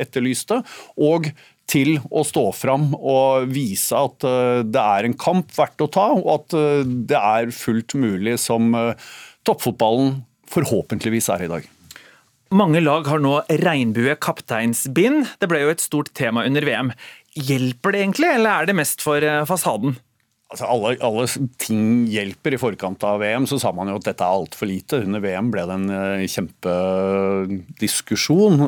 [0.00, 0.60] etterlyste,
[1.00, 1.30] og
[1.70, 6.08] til å stå fram og vise at eh, det er en kamp verdt å ta,
[6.16, 8.94] og at eh, det er fullt mulig som eh,
[9.46, 11.62] toppfotballen forhåpentligvis er i dag.
[12.50, 15.26] Mange lag har nå regnbue kapteinsbind.
[15.38, 16.90] Det ble jo et stort tema under VM.
[17.38, 19.94] Hjelper det egentlig, eller er det mest for fasaden?
[20.50, 21.30] Altså alle, alle,
[21.62, 22.50] ting hjelper.
[22.56, 24.98] I forkant av VM så sa man jo at dette er altfor lite.
[25.06, 25.86] Under VM ble det en
[26.34, 28.58] kjempediskusjon.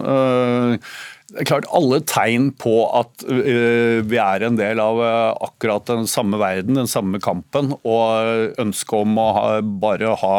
[1.48, 6.40] Klart Alle tegn på at uh, vi er en del av uh, akkurat den samme
[6.40, 10.36] verden, den samme kampen, og ønsket om å ha, bare ha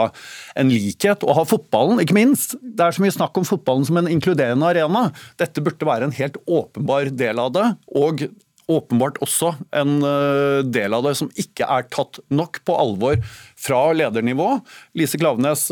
[0.59, 2.57] en likhet, og ha fotballen, ikke minst.
[2.61, 5.07] Det er så mye snakk om fotballen som en inkluderende arena.
[5.41, 7.69] Dette burde være en helt åpenbar del av det.
[7.97, 8.27] og
[8.71, 13.19] åpenbart også en uh, del av det som ikke er tatt nok på alvor
[13.59, 14.55] fra ledernivå.
[14.97, 15.69] Lise Klaveness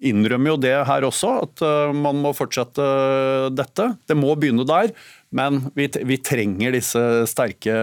[0.00, 2.84] innrømmer jo det her også, at eh, man må fortsette
[3.56, 3.90] dette.
[4.08, 4.92] Det må begynne der.
[5.36, 7.76] Men vi, vi, trenger disse sterke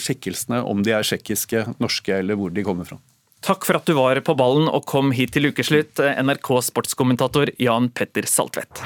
[0.00, 3.00] skikkelsene, om de er tsjekkiske, norske eller hvor de kommer fra.
[3.44, 7.88] Takk for at du var på ballen og kom hit til ukeslutt, NRK sportskommentator Jan
[7.92, 8.84] Petter Saltvedt.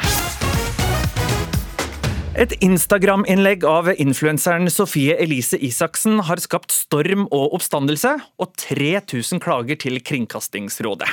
[2.34, 8.10] Et Instagram-innlegg av influenseren Sofie Elise Isaksen har skapt storm og oppstandelse,
[8.42, 11.12] og 3000 klager til Kringkastingsrådet.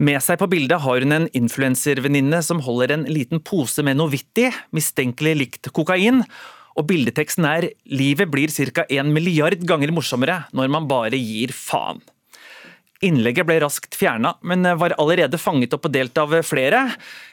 [0.00, 4.14] Med seg på bildet har hun en influenservenninne som holder en liten pose med noe
[4.14, 6.24] vittig, mistenkelig likt kokain,
[6.78, 8.86] og bildeteksten er 'Livet blir ca.
[8.88, 12.00] en milliard ganger morsommere når man bare gir faen'.
[13.04, 16.80] Innlegget ble raskt fjerna, men var allerede fanget opp og delt av flere.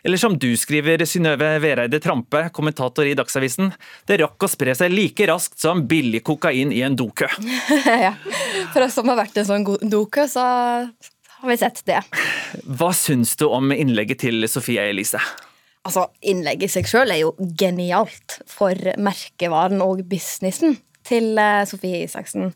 [0.06, 3.72] Eller som du skriver, Synnøve Vereide Trampe, kommentator i Dagsavisen.
[4.06, 7.32] Det rakk å spre seg like raskt som billig kokain i en dokø.
[8.06, 8.14] ja.
[8.76, 12.04] For oss som har vært i en sånn dokø, så har vi sett det.
[12.66, 15.22] Hva syns du om innlegget til Sofie Elise?
[15.86, 22.06] Altså, Innlegget i seg sjøl er jo genialt for merkevaren og businessen til eh, Sofie
[22.06, 22.54] Isaksen.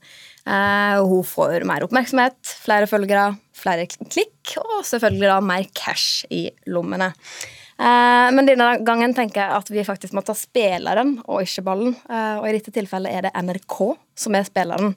[0.50, 6.48] Eh, hun får mer oppmerksomhet, flere følgere, flere klikk og selvfølgelig da mer cash i
[6.74, 7.12] lommene.
[7.80, 11.96] Eh, men denne gangen tenker jeg at vi faktisk må ta spilleren og ikke ballen.
[12.10, 13.78] Og i dette tilfellet er det NRK
[14.18, 14.96] som er spilleren.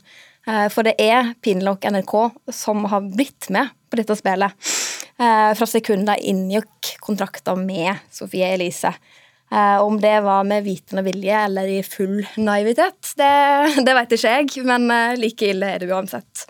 [0.74, 2.16] For det er Pinlock NRK
[2.50, 4.72] som har blitt med på dette spillet.
[5.14, 8.90] Fra sekundet de inngikk kontrakter med Sofie Elise.
[9.52, 13.32] Eh, om det var med vitende vilje eller i full naivitet, det,
[13.86, 16.46] det vet ikke jeg, men eh, like ille er det uansett.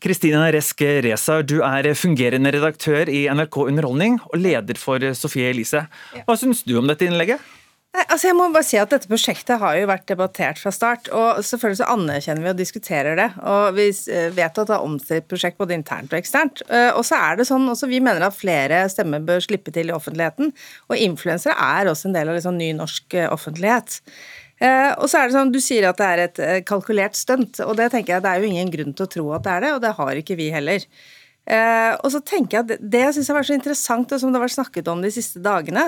[0.00, 5.82] Kristina Resk Reza, du er fungerende redaktør i NRK Underholdning og leder for Sofie Elise.
[6.22, 7.42] Hva syns du om dette innlegget?
[7.88, 11.08] Nei, altså jeg må bare si at Dette prosjektet har jo vært debattert fra start.
[11.08, 13.28] og Selvfølgelig så anerkjenner vi og diskuterer det.
[13.40, 16.60] og Vi eh, vet at det er omstridt prosjekt både internt og eksternt.
[16.68, 19.88] Eh, og så er det sånn, også Vi mener at flere stemmer bør slippe til
[19.88, 20.52] i offentligheten.
[20.92, 24.02] Og influensere er også en del av liksom ny norsk eh, offentlighet.
[24.58, 27.92] Og så er det sånn, Du sier at det er et kalkulert stunt, og det
[27.92, 29.84] tenker jeg det er jo ingen grunn til å tro at det er det, og
[29.84, 30.82] det har ikke vi heller.
[32.02, 34.40] Og så tenker jeg at Det jeg syns har vært så interessant, og som det
[34.40, 35.84] har vært snakket om de siste dagene,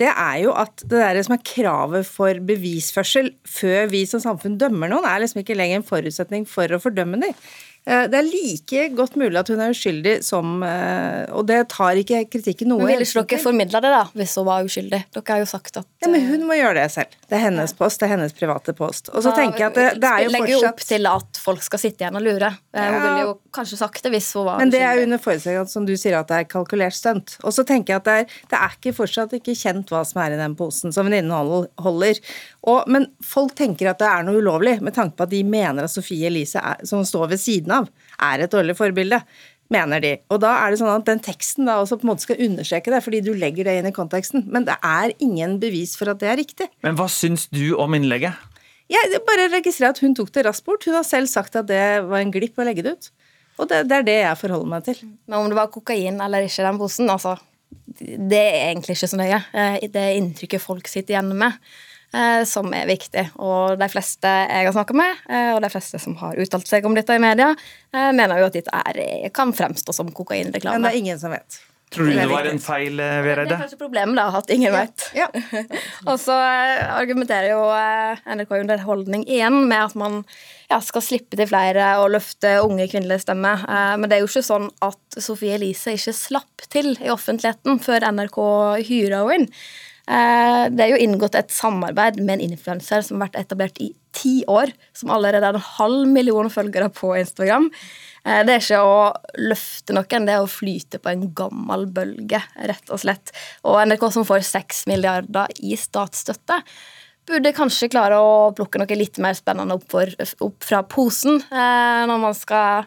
[0.00, 4.58] det er jo at det der som er kravet for bevisførsel før vi som samfunn
[4.60, 7.38] dømmer noen, er liksom ikke lenger en forutsetning for å fordømme dem.
[7.86, 11.94] Eh, det er like godt mulig at hun er uskyldig som eh, Og det tar
[12.00, 15.00] ikke kritikken noe Men Ville ikke dere formidla det, da, hvis hun var uskyldig?
[15.14, 17.14] Dere har jo sagt at Ja, Men hun må gjøre det selv.
[17.30, 19.12] Det er hennes post, det er hennes private post.
[19.14, 21.40] Og så tenker jeg at det, det er jo fortsatt Legger jo opp til at
[21.42, 22.50] folk skal sitte igjen og lure.
[22.74, 22.88] Ja.
[22.90, 24.66] Hun ville jo kanskje sagt det hvis hun var uskyldig.
[24.66, 27.38] Men det er under forutsetning som du sier, at det er kalkulert stunt.
[27.46, 30.22] Og så tenker jeg at det er, det er ikke fortsatt ikke kjent hva som
[30.24, 32.18] er i den posen som venninnen holder.
[32.66, 35.86] Og, men folk tenker at det er noe ulovlig, med tanke på at de mener
[35.86, 39.20] at Sofie Elise, er, som står ved siden av, er et dårlig forbilde.
[39.72, 40.12] Mener de.
[40.30, 42.92] Og da er det sånn at den teksten da også på en måte skal understreke
[42.92, 44.44] det, fordi du legger det inn i konteksten.
[44.46, 46.68] Men det er ingen bevis for at det er riktig.
[46.86, 48.38] Men hva syns du om innlegget?
[48.92, 50.86] Jeg bare registrerer at hun tok det raskt bort.
[50.86, 53.10] Hun har selv sagt at det var en glipp å legge det ut.
[53.56, 55.02] Og det, det er det jeg forholder meg til.
[55.26, 57.36] Men om det var kokain eller ikke, den posen, altså
[57.96, 59.42] Det er egentlig ikke så nøye.
[59.50, 61.58] Eh, det er inntrykket folk sitter igjen med.
[62.16, 63.28] Eh, som er viktig.
[63.36, 66.88] Og de fleste jeg har snakka med, eh, og de fleste som har uttalt seg
[66.88, 67.52] om dette i media,
[67.92, 70.80] eh, mener jo at dette er, kan fremstå som kokainreklame.
[70.80, 71.60] Men det er ingen som vet.
[71.94, 73.46] Tror du det var en feil, Vereide?
[73.46, 75.04] Det er kanskje problemet, da, at ingen vet.
[76.10, 77.60] og så argumenterer jo
[78.26, 80.24] NRK Underholdning igjen med at man
[80.70, 83.62] ja, skal slippe til flere og løfte unge kvinnelige stemmer.
[83.68, 87.78] Eh, Men det er jo ikke sånn at Sofie Elise ikke slapp til i offentligheten
[87.82, 88.40] før NRK
[88.88, 89.50] hyra henne inn.
[90.06, 93.92] Eh, Det er jo inngått et samarbeid med en influenser som har vært etablert i
[94.16, 97.70] ti år, som allerede har en halv million følgere på Instagram.
[98.24, 102.42] Eh, Det er ikke å løfte noen, det er å flyte på en gammel bølge,
[102.56, 103.32] rett og slett.
[103.64, 106.62] Og NRK som får seks milliarder i statsstøtte,
[107.26, 110.06] burde kanskje klare å plukke noe litt mer spennende opp, for,
[110.40, 112.86] opp fra posen eh, når man skal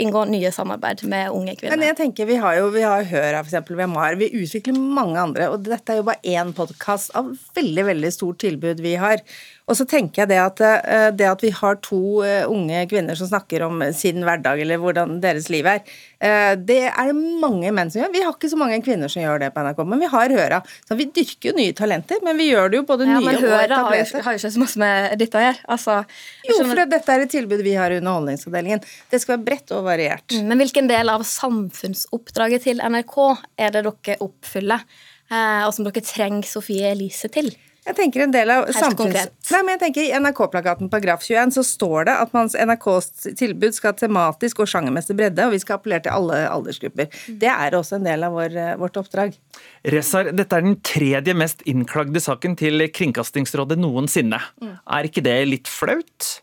[0.00, 1.76] inngå nye samarbeid med unge kvinner.
[1.76, 4.14] Men jeg tenker, Vi har jo vi har Høra, eksempel, vi har Mar.
[4.20, 5.50] Vi utvikler mange andre.
[5.52, 9.22] Og dette er jo bare én podkast av veldig veldig stort tilbud vi har.
[9.70, 13.14] Og så tenker jeg det at, eh, det at vi har to eh, unge kvinner
[13.18, 15.84] som snakker om sin hverdag eller hvordan deres liv er,
[16.18, 18.10] eh, det er det mange menn som gjør.
[18.12, 20.58] Vi har ikke så mange kvinner som gjør det på NRK, men vi har Høra.
[20.88, 23.32] Så vi dyrker jo nye talenter, men vi gjør det jo både Ja, nye og
[23.36, 23.70] etablerte.
[23.70, 24.12] etablerte.
[24.12, 25.58] ikke- har jo ikke så masse med dette å gjøre.
[25.68, 26.04] Altså,
[26.48, 28.82] Jo, for dette er et tilbud vi har i Underholdningsavdelingen.
[29.10, 30.26] Det skal være bredt og variert.
[30.32, 34.80] Mm, Men hvilken del av samfunnsoppdraget til NRK er det dere oppfyller,
[35.30, 37.54] og som dere trenger Sofie Elise til?
[37.82, 39.16] Jeg tenker en del av samfunns...
[39.50, 43.32] Nei, men jeg tenker I NRK-plakaten på Graf 21 så står det at mans NRKs
[43.40, 47.10] tilbud skal ha tematisk og sjangermessig bredde, og vi skal appellere til alle aldersgrupper.
[47.42, 49.34] Det er også en del av vår, eh, vårt oppdrag.
[49.90, 54.38] Rezar, dette er den tredje mest innklagde saken til Kringkastingsrådet noensinne.
[54.62, 54.76] Mm.
[54.86, 56.36] Er ikke det litt flaut?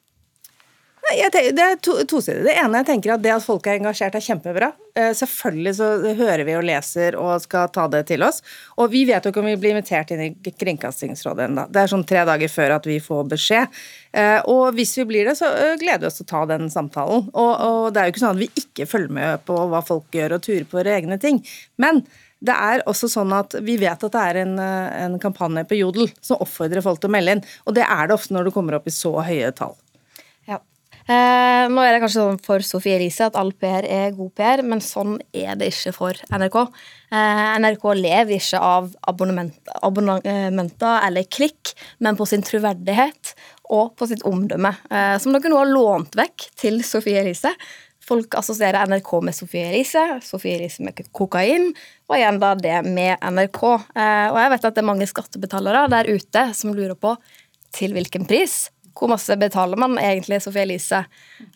[1.10, 2.44] Tenker, det er to, tosidig.
[2.46, 4.70] Det ene jeg tenker at det at folk er engasjert, er kjempebra.
[4.94, 5.88] Eh, selvfølgelig så
[6.20, 8.44] hører vi og leser og skal ta det til oss.
[8.78, 11.66] Og vi vet jo ikke om vi blir invitert inn i Kringkastingsrådet ennå.
[11.74, 13.82] Det er sånn tre dager før at vi får beskjed.
[14.14, 16.70] Eh, og hvis vi blir det, så eh, gleder vi oss til å ta den
[16.74, 17.28] samtalen.
[17.34, 20.14] Og, og det er jo ikke sånn at vi ikke følger med på hva folk
[20.14, 21.42] gjør og turer på våre egne ting.
[21.82, 22.04] Men
[22.40, 26.08] det er også sånn at Vi vet at det er en, en kampanje på Jodel
[26.24, 27.46] som oppfordrer folk til å melde inn.
[27.66, 29.76] Og det er det ofte når du kommer opp i så høye tall.
[31.10, 34.62] Eh, nå er det kanskje sånn for Sofie Elise at all PR er god PR,
[34.62, 36.60] men sånn er det ikke for NRK.
[37.10, 41.74] Eh, NRK lever ikke av abonnement, abonnementer eller klikk,
[42.06, 43.34] men på sin troverdighet
[43.74, 47.56] og på sitt omdømme, eh, som dere nå har lånt vekk til Sofie Elise.
[48.06, 51.72] Folk assosierer NRK med Sofie Elise, Sofie Elise med kokain,
[52.06, 53.64] og igjen da det med NRK.
[53.98, 57.18] Eh, og jeg vet at det er mange skattebetalere der ute som lurer på
[57.74, 58.68] til hvilken pris.
[58.98, 61.04] Hvor masse betaler man egentlig Sofie Elise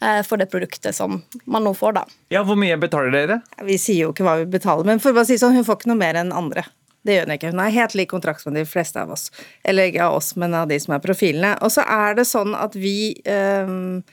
[0.02, 2.06] eh, for det produktet som man nå får, da?
[2.34, 3.42] Ja, Hvor mye betaler dere?
[3.66, 5.82] Vi sier jo ikke hva vi betaler, men for å bare si sånn, hun får
[5.82, 6.66] ikke noe mer enn andre.
[7.04, 7.52] Det gjør hun ikke.
[7.52, 9.28] Hun er helt lik kontrakt som de fleste av oss.
[9.68, 11.58] Eller ikke av oss, men av de som er profilene.
[11.60, 14.04] Og så er det sånn at vi øhm,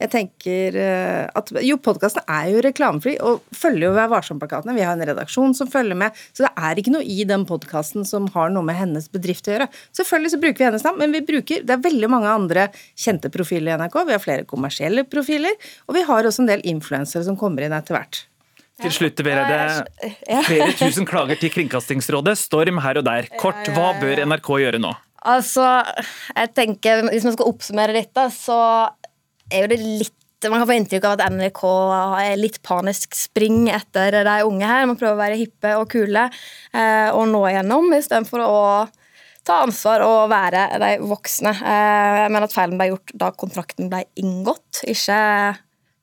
[0.00, 4.74] Jeg tenker øh, at Jo, podkasten er jo reklamefri og følger jo Vær varsom-plakatene.
[4.76, 6.16] Vi har en redaksjon som følger med.
[6.32, 9.54] Så det er ikke noe i den podkasten som har noe med hennes bedrift å
[9.54, 9.68] gjøre.
[9.96, 13.32] Selvfølgelig så bruker vi hennes navn, men vi bruker Det er veldig mange andre kjente
[13.32, 14.00] profiler i NRK.
[14.08, 15.54] Vi har flere kommersielle profiler,
[15.86, 18.24] og vi har også en del influensere som kommer inn etter hvert.
[18.80, 19.84] Til slutt, Vereide.
[20.46, 22.38] Flere tusen klager til Kringkastingsrådet.
[22.40, 23.28] Storm her og der.
[23.40, 24.94] Kort, hva bør NRK gjøre nå?
[25.28, 25.66] Altså,
[26.32, 28.56] jeg tenker, Hvis man skal oppsummere dette, så
[29.50, 30.16] er jo det litt
[30.48, 31.58] man kan få inntrykk av at NRK
[32.22, 34.86] er litt panisk spring etter de unge her.
[34.88, 38.62] Man prøver å være hippe og kule eh, og nå igjennom, istedenfor å
[39.44, 41.52] ta ansvar og være de voksne.
[41.52, 45.18] Eh, men at feilen ble gjort da kontrakten ble inngått, ikke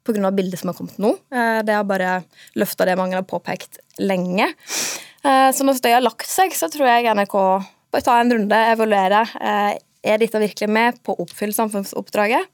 [0.08, 0.32] pga.
[0.32, 1.16] bildet som har kommet nå.
[1.34, 2.22] Eh, det har bare
[2.56, 4.52] løfta det mange har påpekt lenge.
[5.24, 7.38] Eh, så når støyet har lagt seg, så tror jeg NRK
[7.92, 9.26] bør ta en runde, evaluere.
[9.42, 12.54] Eh, er dette virkelig med på å oppfylle samfunnsoppdraget?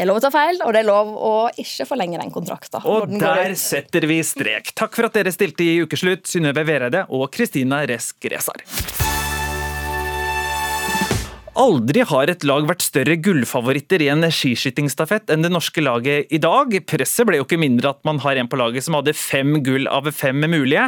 [0.00, 1.30] Det er lov å ta feil, og det er lov å
[1.60, 2.80] ikke forlenge den kontrakten.
[2.88, 4.70] Og den der setter vi strek.
[4.72, 8.62] Takk for at dere stilte i Ukeslutt, Synnøve Vereide og Kristina Resk Resar.
[11.60, 16.40] Aldri har et lag vært større gullfavoritter i en skiskytingstafett enn det norske laget i
[16.40, 16.72] dag.
[16.88, 19.84] Presset ble jo ikke mindre at man har en på laget som hadde fem gull
[19.84, 20.86] av fem mulige.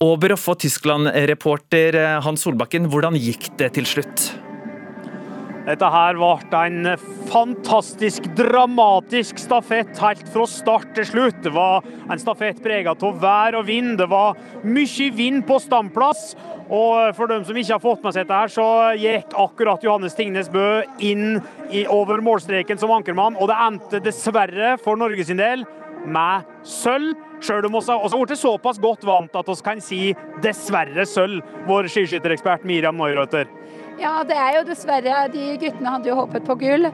[0.00, 4.30] Oberhoff og Tyskland-reporter Hans Solbakken, hvordan gikk det til slutt?
[5.62, 6.88] Dette her ble en
[7.30, 11.38] fantastisk dramatisk stafett helt fra start til slutt.
[11.44, 13.94] Det var en stafett preget av vær og vind.
[14.00, 14.34] Det var
[14.66, 16.32] mye vind på standplass.
[16.66, 18.66] Og for dem som ikke har fått med seg dette, her, så
[18.98, 21.38] gikk akkurat Johannes Tingnes Bø inn
[21.70, 25.66] i, over målstreken som ankermann, og det endte dessverre for Norge sin del
[26.02, 27.14] med sølv.
[27.42, 30.00] Sjøl om vi har blitt såpass godt vant at vi kan si
[30.44, 33.50] dessverre sølv, vår skiskytterekspert Miriam Neurøter.
[34.00, 36.88] Ja, det er jo dessverre De guttene hadde jo håpet på gull,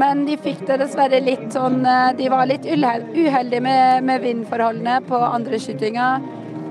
[0.00, 5.00] men de fikk det dessverre litt sånn eh, De var litt uheldige med, med vindforholdene
[5.08, 6.10] på andre skytinga,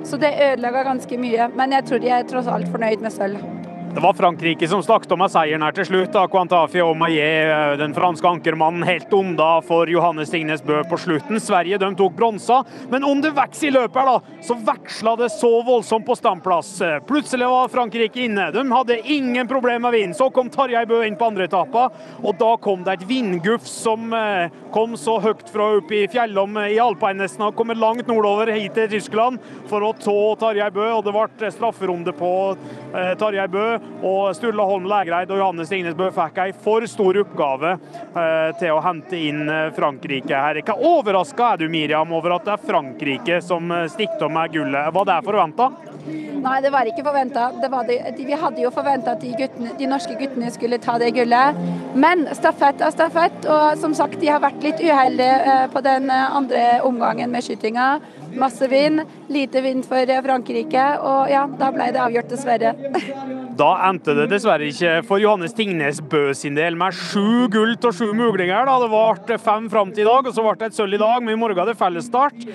[0.08, 1.50] så det ødela ganske mye.
[1.56, 3.59] Men jeg tror de er tross alt fornøyd med sølv.
[3.94, 6.12] Det var Frankrike som snakket om seieren her til slutt.
[6.14, 10.98] da Quantafi og Maillet, eh, den franske ankermannen, helt unna for Johannes Tingnes Bø på
[10.98, 11.40] slutten.
[11.40, 15.32] Sverige de tok bronsa, men om det underveis i løpet her da, så veksla det
[15.32, 16.82] så voldsomt på standplass.
[17.08, 18.52] Plutselig var Frankrike inne.
[18.52, 20.14] De hadde ingen problemer med vinden.
[20.14, 21.90] Så kom Tarjei Bø inn på andre etappa,
[22.24, 26.58] og da kom det et vindguff som eh, kom så høyt fra oppe i fjellom
[26.62, 30.92] i alpine nesten, og kommer langt nordover hit til Tyskland for å ta Tarjei Bø,
[30.94, 32.34] og det ble strafferunde på
[32.94, 33.79] eh, Tarjei Bø.
[34.00, 38.76] Og Sturla Holm Lægreid og Johannes Stignes Bø fikk ei for stor oppgave eh, til
[38.76, 40.62] å hente inn eh, Frankrike her.
[40.64, 44.56] Hva overraska er du, Miriam, over at det er Frankrike som eh, stikker av med
[44.56, 44.94] gullet?
[44.96, 45.72] Var det forventa?
[46.08, 47.50] Nei, det var ikke forventa.
[48.16, 51.60] Vi hadde jo forventa at de, guttene, de, norske guttene skulle ta det gullet.
[52.00, 56.80] Men stafett er stafett, og som sagt, de har vært litt uheldige på den andre
[56.88, 57.92] omgangen med skytinga.
[58.40, 62.76] Masse vind, lite vind for Frankrike, og ja, da ble det avgjort, dessverre.
[63.60, 67.92] Da endte det dessverre ikke for Johannes Tingnes Bø sin del med sju gull og
[67.92, 68.70] sju muglinger.
[68.70, 68.78] Da.
[68.80, 68.88] Det
[69.28, 71.36] ble fem fram til i dag, og så ble det et sølv i dag, men
[71.36, 72.46] i morgen er det fellesstart.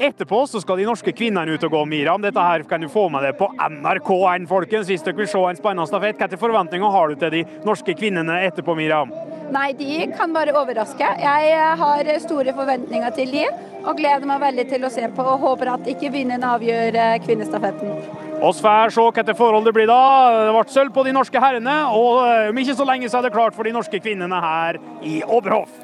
[0.00, 2.22] Etterpå så skal de norske kvinnene ut og gå, Miriam.
[2.24, 5.58] Dette her kan du få med deg på NRK1, folkens, hvis dere vil se en
[5.58, 6.16] spennende stafett.
[6.16, 9.12] Hvilke forventninger har du til de norske kvinnene etterpå, Miriam?
[9.52, 11.04] Nei, de kan bare overraske.
[11.20, 13.42] Jeg har store forventninger til de,
[13.82, 17.16] og gleder meg veldig til å se på, og håper at ikke vinneren avgjør eh,
[17.26, 17.98] kvinnestafetten.
[18.40, 19.98] Oss får se hvilket forhold det blir da.
[20.46, 23.28] Det ble sølv på de norske herrene, og eh, om ikke så lenge så er
[23.28, 25.76] det klart for de norske kvinnene her i Oberhof.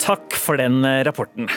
[0.00, 1.52] Takk for den eh, rapporten.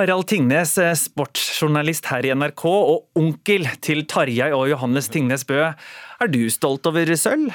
[0.00, 5.58] Harald Tingnes, eh, sportsjournalist her i NRK og onkel til Tarjei og Johannes Tingnes Bø.
[5.60, 7.50] Er du stolt over sølv?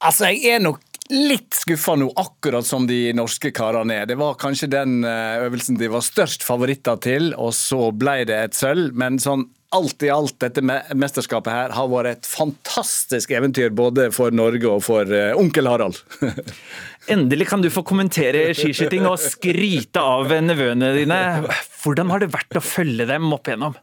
[0.00, 0.80] Altså, jeg er nok
[1.12, 4.08] litt skuffa nå, akkurat som de norske karene er.
[4.08, 8.56] Det var kanskje den øvelsen de var størst favoritter til, og så ble det et
[8.56, 8.96] sølv.
[8.96, 14.34] Men sånn alt i alt, dette mesterskapet her har vært et fantastisk eventyr både for
[14.34, 16.00] Norge og for uh, onkel Harald.
[17.12, 21.18] Endelig kan du få kommentere skiskyting og skryte av nevøene dine.
[21.82, 23.74] Hvordan har det vært å følge dem opp igjennom?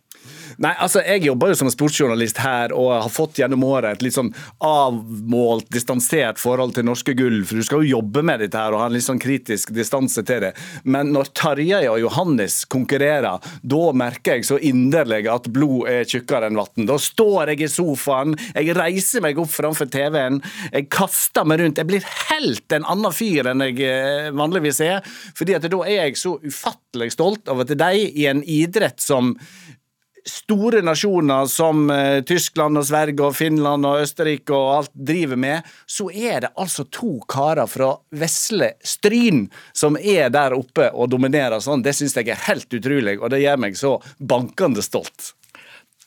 [0.60, 4.16] Nei, altså Jeg jobber jo som sportsjournalist her og har fått gjennom året et litt
[4.16, 4.32] sånn
[4.66, 7.42] avmålt, distansert forhold til norske gull.
[7.48, 10.24] For du skal jo jobbe med dette her og ha en litt sånn kritisk distanse
[10.28, 10.52] til det.
[10.84, 16.50] Men når Tarjei og Johannes konkurrerer, da merker jeg så inderlig at blod er tjukkere
[16.50, 16.90] enn vann.
[16.90, 20.42] Da står jeg i sofaen, jeg reiser meg opp framfor TV-en,
[20.74, 21.80] jeg kaster meg rundt.
[21.80, 25.08] Jeg blir helt en annen fyr enn jeg eh, vanligvis er.
[25.40, 29.38] fordi at da er jeg så ufattelig stolt over at de i en idrett som
[30.28, 35.72] store nasjoner som eh, Tyskland og Sverige og Finland og Østerrike og alt driver med,
[35.90, 41.62] så er det altså to karer fra vesle Stryn som er der oppe og dominerer
[41.64, 41.84] sånn.
[41.86, 45.34] Det syns jeg er helt utrolig, og det gjør meg så bankende stolt.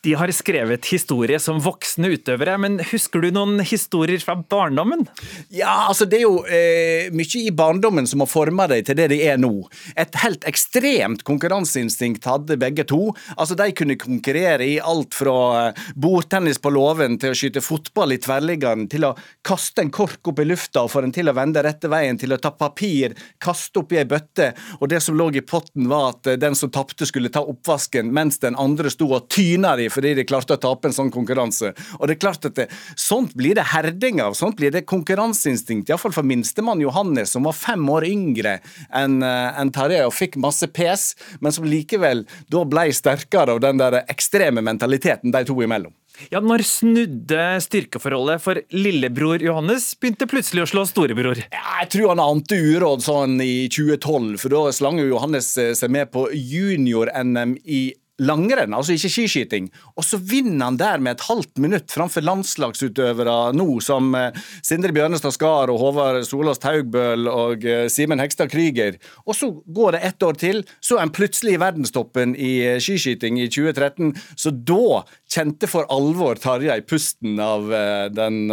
[0.03, 5.05] De har skrevet historie som voksne utøvere, men husker du noen historier fra barndommen?
[5.47, 9.05] Ja, altså det er jo eh, mye i barndommen som har forma deg til det
[9.13, 9.51] de er nå.
[9.95, 13.13] Et helt ekstremt konkurranseinstinkt hadde begge to.
[13.37, 15.37] Altså De kunne konkurrere i alt fra
[15.69, 19.13] eh, bordtennis på låven til å skyte fotball i tverrliggeren, til å
[19.47, 22.35] kaste en kork opp i lufta og få den til å vende rette veien, til
[22.35, 24.51] å ta papir, kaste oppi ei bøtte,
[24.81, 28.11] og det som lå i potten var at eh, den som tapte skulle ta oppvasken,
[28.11, 31.73] mens den andre sto og tyna de fordi de klarte å tape en sånn konkurranse.
[31.99, 32.69] Og det er klart at det,
[32.99, 34.35] Sånt blir det herding av.
[34.37, 35.89] Sånt blir det konkurranseinstinkt.
[35.91, 38.57] Iallfall for minstemann Johannes, som var fem år yngre
[38.93, 43.63] enn eh, en Tarjei og fikk masse pes, men som likevel da ble sterkere av
[43.63, 45.93] den der ekstreme mentaliteten de to imellom.
[46.29, 51.41] Ja, Når snudde styrkeforholdet for lillebror Johannes begynte plutselig å slå storebror?
[51.47, 56.11] Ja, jeg tror han ante uråd sånn i 2012, for da slang Johannes seg med
[56.13, 57.81] på junior-NM i
[58.21, 59.69] langrenn, altså ikke skiskyting.
[59.97, 64.93] Og så vinner han der med et halvt minutt framfor landslagsutøvere nå, som eh, Sindre
[64.93, 68.99] Bjørnestad Skar og Håvard Solås Taugbøl og eh, Simen Hegstad Krüger.
[69.25, 72.81] Og så går det ett år til, så er han plutselig i verdenstoppen i eh,
[72.83, 74.13] skiskyting i 2013.
[74.37, 75.01] Så da
[75.33, 77.65] kjente for alvor Tarjei pusten av
[78.13, 78.51] den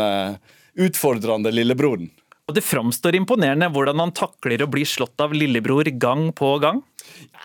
[0.80, 2.08] utfordrende lillebroren.
[2.48, 6.80] Og Det framstår imponerende hvordan han takler å bli slått av lillebror gang på gang?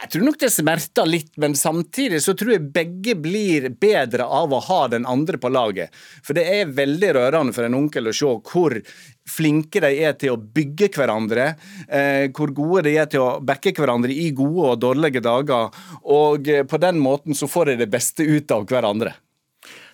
[0.01, 4.53] Jeg tror nok det smerter litt, men samtidig så tror jeg begge blir bedre av
[4.53, 5.93] å ha den andre på laget.
[6.25, 8.77] For det er veldig rørende for en onkel å se hvor
[9.25, 11.47] flinke de er til å bygge hverandre,
[11.87, 15.71] eh, hvor gode de er til å backe hverandre i gode og dårlige dager.
[16.03, 19.15] Og eh, på den måten så får de det beste ut av hverandre.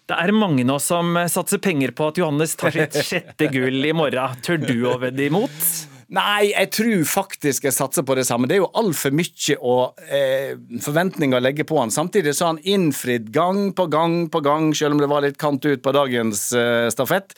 [0.10, 3.94] Det er mange nå som satser penger på at Johannes tar sitt sjette gull i
[3.96, 4.42] morgen.
[4.44, 5.72] Tør du å vedde imot?
[6.12, 8.48] Nei, jeg tror faktisk jeg satser på det samme.
[8.50, 9.76] Det er jo altfor mye å,
[10.12, 11.94] eh, forventninger å legge på han.
[11.94, 15.38] Samtidig så har han innfridd gang på gang på gang, selv om det var litt
[15.40, 17.32] kant ut på dagens eh, stafett.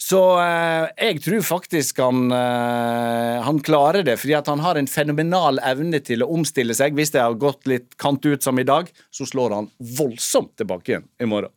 [0.00, 4.88] Så eh, jeg tror faktisk han, eh, han klarer det, fordi at han har en
[4.88, 6.96] fenomenal evne til å omstille seg.
[6.96, 10.94] Hvis det har gått litt kant ut som i dag, så slår han voldsomt tilbake
[10.94, 11.52] igjen i morgen.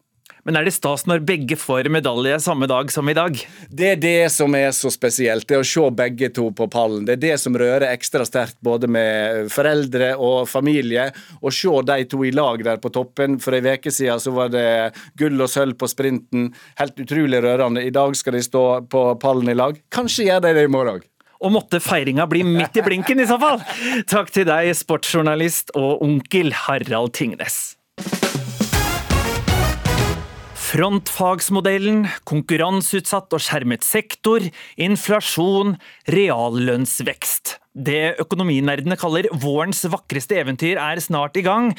[0.48, 3.36] Men er det stas når begge får medalje samme dag som i dag?
[3.68, 7.04] Det er det som er så spesielt, det å se begge to på pallen.
[7.04, 11.10] Det er det som rører ekstra sterkt både med foreldre og familie.
[11.44, 13.36] Å se de to i lag der på toppen.
[13.44, 14.64] For ei uke siden så var det
[15.20, 16.54] gull og sølv på sprinten.
[16.80, 17.84] Helt utrolig rørende.
[17.84, 19.76] I dag skal de stå på pallen i lag.
[19.92, 21.08] Kanskje gjør de det i morgen òg.
[21.44, 23.60] Og måtte feiringa bli midt i blinken i så fall!
[24.08, 27.76] Takk til deg, sportsjournalist og onkel Harald Tingnes.
[30.68, 34.44] Frontfagsmodellen, konkurranseutsatt og skjermet sektor,
[34.84, 35.78] inflasjon,
[36.12, 37.54] reallønnsvekst.
[37.72, 41.72] Det økonominerdene kaller vårens vakreste eventyr er snart i gang.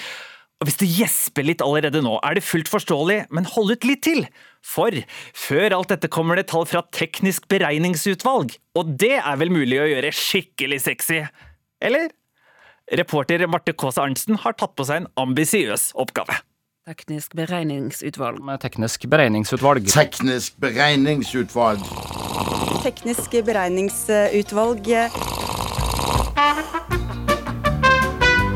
[0.59, 4.07] Og Hvis du gjesper litt allerede nå, er det fullt forståelig, men hold ut litt
[4.09, 4.25] til!
[4.65, 4.97] For
[5.37, 9.91] før alt dette kommer det tall fra Teknisk beregningsutvalg, og det er vel mulig å
[9.93, 11.27] gjøre skikkelig sexy?
[11.85, 12.09] Eller?
[12.89, 16.41] Reporter Marte Kaasa Arntzen har tatt på seg en ambisiøs oppgave.
[16.89, 18.39] Teknisk beregningsutvalg.
[18.41, 19.85] Med teknisk beregningsutvalg.
[19.93, 21.83] Teknisk beregningsutvalg.
[22.81, 24.89] Teknisk beregningsutvalg.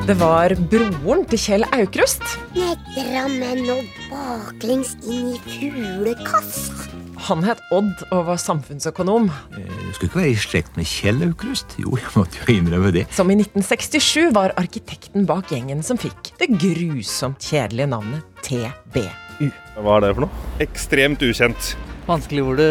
[0.09, 2.25] Det var broren til Kjell Aukrust.
[2.57, 3.77] Jeg drammer nå
[4.09, 7.02] baklengs inn i fuglekassa.
[7.23, 9.29] Han het Odd og var samfunnsøkonom.
[9.55, 11.77] Jeg skulle ikke være i slekt med Kjell Aukrust.
[11.79, 13.05] Jo, jeg måtte jo innrømme det.
[13.15, 19.53] Som i 1967 var arkitekten bak gjengen som fikk det grusomt kjedelige navnet TBU.
[19.79, 20.51] Hva er det for noe?
[20.67, 21.73] Ekstremt ukjent.
[22.03, 22.67] Vanskelig ord du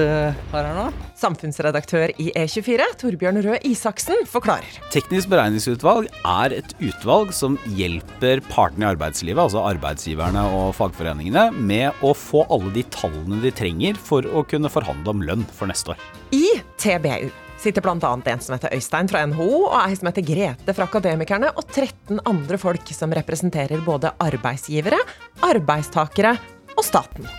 [0.51, 0.85] har her nå.
[1.15, 4.79] Samfunnsredaktør i E24, Torbjørn Røe Isaksen, forklarer.
[4.91, 12.03] Teknisk beregningsutvalg er et utvalg som hjelper partene i arbeidslivet, altså arbeidsgiverne og fagforeningene, med
[12.03, 15.93] å få alle de tallene de trenger for å kunne forhandle om lønn for neste
[15.93, 16.03] år.
[16.35, 17.29] I TBU
[17.61, 17.95] sitter bl.a.
[18.01, 22.19] en som heter Øystein fra NHO, og ei som heter Grete fra Akademikerne, og 13
[22.27, 24.99] andre folk som representerer både arbeidsgivere,
[25.53, 26.35] arbeidstakere
[26.75, 27.29] og staten.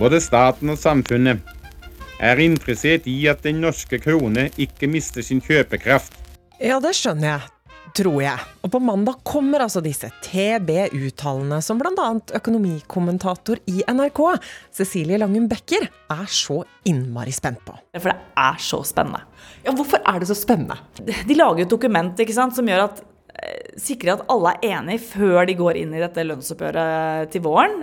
[0.00, 1.42] Både staten og samfunnet
[2.22, 6.14] er interessert i at den norske krone ikke mister sin kjøpekraft.
[6.62, 7.50] Ja, det skjønner jeg.
[7.92, 8.44] Tror jeg.
[8.64, 12.06] Og på mandag kommer altså disse TBU-tallene, som bl.a.
[12.38, 14.20] økonomikommentator i NRK,
[14.72, 15.84] Cecilie Langum Becker,
[16.14, 17.76] er så innmari spent på.
[17.98, 18.16] For det
[18.46, 19.26] er så spennende.
[19.66, 20.78] Ja, Hvorfor er det så spennende?
[21.04, 23.04] De lager et dokument ikke sant, som gjør at
[23.80, 27.78] sikre at alle er enige før de går inn i dette lønnsoppgjøret til våren.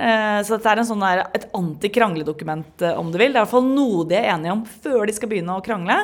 [0.45, 3.33] Så dette er sånn der, et antikrangledokument, om du vil.
[3.33, 5.65] Det er i hvert fall noe de er enige om før de skal begynne å
[5.65, 5.97] krangle.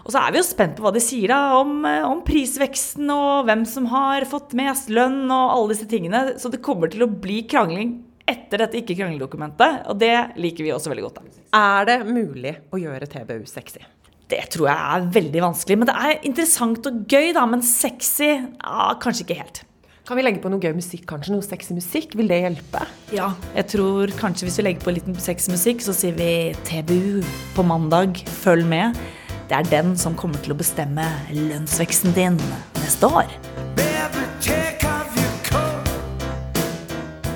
[0.00, 3.48] Og så er vi jo spent på hva de sier da, om, om, prisveksten og
[3.48, 6.24] hvem som har fått mest lønn og alle disse tingene.
[6.40, 7.98] Så det kommer til å bli krangling
[8.30, 11.20] etter dette ikke-krangledokumentet, og det liker vi også veldig godt.
[11.20, 11.46] Da.
[11.60, 13.82] Er det mulig å gjøre TBU sexy?
[14.30, 15.78] Det tror jeg er veldig vanskelig.
[15.80, 17.44] Men det er interessant og gøy, da.
[17.50, 19.62] Men sexy ja, kanskje ikke helt.
[20.06, 21.34] Kan vi legge på noe gøy musikk, kanskje?
[21.34, 22.16] Noe sexy musikk?
[22.18, 22.82] Vil det hjelpe?
[23.14, 27.20] Ja, jeg tror kanskje hvis vi legger på litt sexy musikk, så sier vi TBU
[27.54, 28.18] på mandag.
[28.40, 28.98] Følg med.
[29.50, 32.38] Det er den som kommer til å bestemme lønnsveksten din
[32.80, 33.30] neste år.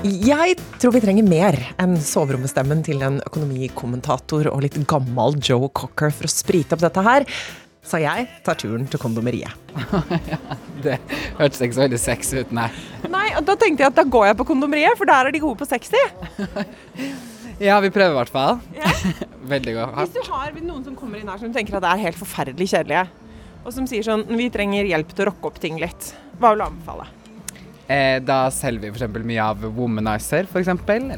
[0.05, 6.13] Jeg tror vi trenger mer enn soverommestemmen til en økonomikommentator og litt gammel Joe Cocker
[6.13, 7.25] for å sprite opp dette her.
[7.85, 9.57] Så jeg tar turen til kondomeriet.
[10.29, 10.99] ja, det
[11.39, 12.69] hørtes ikke så veldig sexy ut, nei.
[13.09, 15.41] Nei, og da tenkte jeg at da går jeg på kondomeriet, for der er de
[15.41, 16.05] gode på sexy.
[17.71, 18.61] ja, vi prøver i hvert fall.
[18.77, 18.93] Ja.
[19.57, 19.99] veldig godt.
[20.03, 22.75] Hvis du har noen som kommer inn her som tenker at det er helt forferdelig
[22.77, 23.09] kjedelige,
[23.65, 26.61] og som sier sånn vi trenger hjelp til å rocke opp ting litt, hva vil
[26.61, 27.09] du anbefale?
[27.87, 29.25] Eh, da selger vi f.eks.
[29.29, 30.69] mye av Womanizer, f.eks.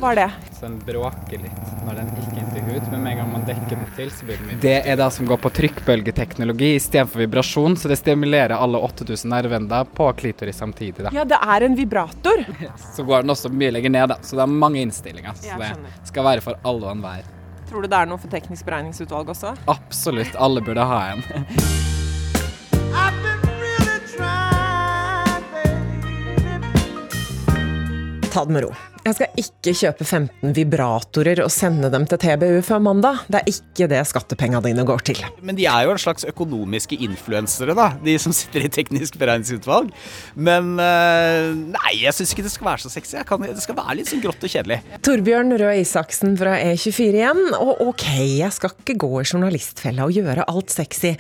[0.00, 0.30] Hva er det?
[0.56, 3.76] Så den bråker litt når den ikke inntil hud, men med en gang man dekker
[3.76, 7.78] den til, så blir den mye Det er det som går på trykkbølgeteknologi istedenfor vibrasjon,
[7.78, 11.06] så det stimulerer alle 8000 nerveender på klitoris samtidig.
[11.06, 11.14] Da.
[11.14, 12.42] Ja, det er en vibrator.
[12.96, 15.38] så går den også mye lenger ned, da, så det er mange innstillinger.
[15.38, 15.70] Så det
[16.10, 17.22] skal være for alle og enhver.
[17.70, 19.54] Tror du det er noe for teknisk beregningsutvalg også?
[19.70, 21.22] Absolutt, alle burde ha en.
[28.36, 28.70] Ta det med ro.
[29.06, 33.22] Jeg skal ikke kjøpe 15 vibratorer og sende dem til TBU før mandag.
[33.30, 35.22] Det er ikke det skattepengene dine går til.
[35.46, 39.94] Men de er jo en slags økonomiske influensere, da, de som sitter i teknisk beregningsutvalg.
[40.34, 43.16] Men eh, nei, jeg syns ikke det skal være så sexy.
[43.28, 44.82] Kan, det skal være litt sånn grått og kjedelig.
[45.06, 47.42] Torbjørn Røe Isaksen fra E24 igjen.
[47.56, 48.06] Og ok,
[48.42, 51.14] jeg skal ikke gå i journalistfella og gjøre alt sexy,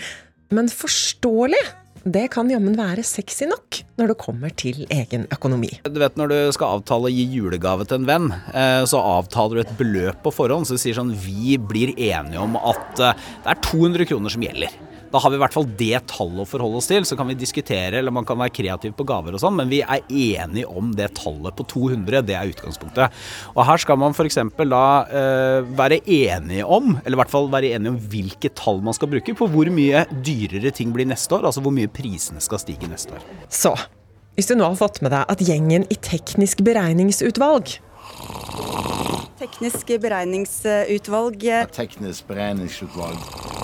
[0.52, 1.64] men forståelig
[2.06, 5.72] det kan jammen være sexy nok når det kommer til egen økonomi.
[5.82, 9.58] Du vet Når du skal avtale å gi julegave til en venn, eh, så avtaler
[9.58, 10.68] du et beløp på forhånd.
[10.68, 14.44] Så du sier sånn Vi blir enige om at eh, det er 200 kroner som
[14.46, 14.70] gjelder.
[15.16, 17.04] Da har vi i hvert fall det tallet å forholde oss til.
[17.08, 19.78] Så kan vi diskutere, eller man kan være kreativ på gaver og sånn, men vi
[19.80, 22.20] er enige om det tallet på 200.
[22.28, 23.16] Det er utgangspunktet.
[23.54, 24.36] Og her skal man f.eks.
[24.60, 28.98] da eh, være enige om, eller i hvert fall være enige om hvilke tall man
[28.98, 31.48] skal bruke på hvor mye dyrere ting blir neste år.
[31.48, 33.24] Altså hvor mye prisene skal stige neste år.
[33.48, 33.72] Så,
[34.36, 37.78] hvis du nå har fått med deg at gjengen i Teknisk beregningsutvalg
[39.40, 41.48] Teknisk beregningsutvalg.
[41.72, 43.55] Teknisk beregningsutvalg.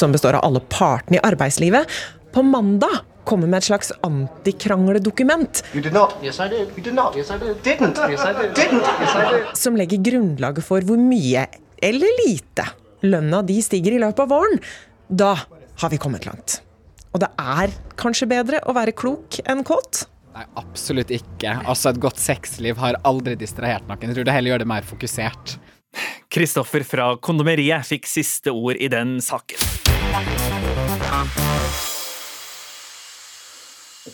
[0.00, 1.88] Som består av alle partene i arbeidslivet,
[2.34, 5.82] på mandag kommer med et slags antikrangledokument You.
[6.24, 6.70] Yes, I did.
[6.76, 7.16] You did not.
[7.16, 7.60] Yes, I did.
[7.62, 7.98] Didn't.
[8.10, 8.54] Yes, I did.
[8.56, 8.86] Didn't.
[9.02, 9.56] Yes, I did.
[9.58, 11.46] som legger grunnlaget for hvor mye,
[11.82, 12.66] eller lite,
[13.06, 14.58] lønna de stiger i løpet av våren.
[15.08, 15.34] Da
[15.82, 16.60] har vi kommet langt.
[17.14, 20.04] Og det er kanskje bedre å være klok enn kåt?
[20.36, 21.56] Nei, absolutt ikke.
[21.66, 24.06] Altså, Et godt sexliv har aldri distrahert noen.
[24.12, 25.56] Jeg tror det heller gjør det mer fokusert.
[26.30, 29.58] Kristoffer fra Kondomeriet fikk siste ord i den saken.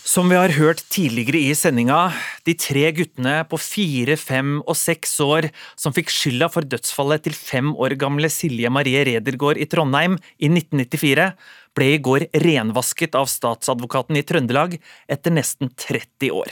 [0.07, 2.11] Som vi har hørt tidligere i sendinga,
[2.49, 5.49] de tre guttene på fire, fem og seks år
[5.79, 10.51] som fikk skylda for dødsfallet til fem år gamle Silje Marie Redergård i Trondheim i
[10.51, 11.29] 1994,
[11.77, 16.51] ble i går renvasket av statsadvokaten i Trøndelag etter nesten 30 år.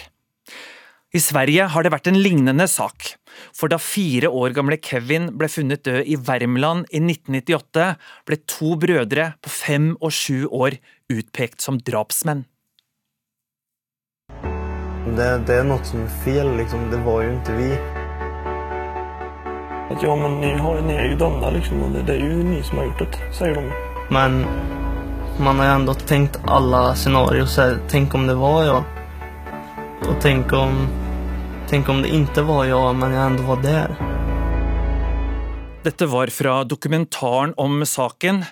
[1.15, 3.15] I Sverige har det vært en lignende sak,
[3.57, 7.87] for da fire år gamle Kevin ble funnet død i Värmland i 1998,
[8.29, 10.79] ble to brødre på fem og sju år
[11.13, 12.45] utpekt som drapsmenn.
[15.05, 16.89] Det, det er noe som er fel liksom.
[16.91, 17.71] Det var jo ikke vi.
[19.93, 22.47] At, ja, men ni, har, ni er jo dömda liksom Og det, det er jo
[22.47, 23.65] ni som har gjort det, sier de.
[24.17, 24.41] Men
[25.45, 27.79] man har jo likevel tenkt alle scenarier.
[27.93, 28.83] Tenk om det var jo
[30.05, 30.83] og tenk om,
[31.75, 33.97] tänk om det inte var jag, men jag ändå var där.
[35.83, 38.45] Dette var fra dokumentaren om saken.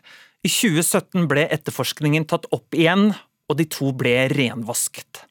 [0.43, 3.13] I 2017 ble etterforskningen tatt opp igjen,
[3.47, 5.23] og de to ble renvasket.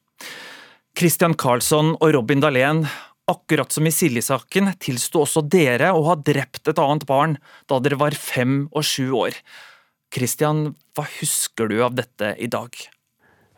[0.96, 2.86] Christian Carlsson og Robin Dahlén,
[3.28, 7.36] akkurat som i Silje-saken, tilsto også dere å ha drept et annet barn
[7.68, 9.36] da dere var fem og sju år.
[10.16, 12.72] Christian, hva husker du av dette i dag?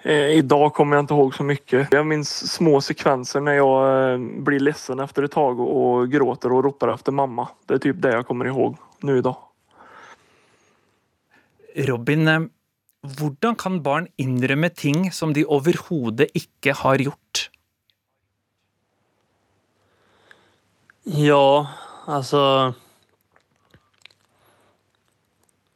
[0.06, 1.88] Eh, idag kommer jag inte ihåg så mycket.
[1.92, 6.64] Jag minns små sekvenser när jag eh, blir ledsen efter ett tag och, gråter och
[6.64, 7.48] ropar efter mamma.
[7.66, 9.38] Det är typ det jag kommer ihåg nu idag.
[11.76, 12.42] Robin, eh,
[13.02, 17.50] hvordan kan barn innrømme ting som de overhodet ikke har gjort?
[21.04, 21.68] Ja,
[22.06, 22.74] alltså...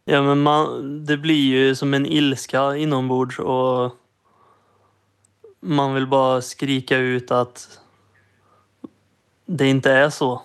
[0.06, 3.96] Ja, men man, det blir ju som en ilska inombords och
[5.60, 7.80] man vill bara skrika ut att
[9.46, 10.42] det inte är så.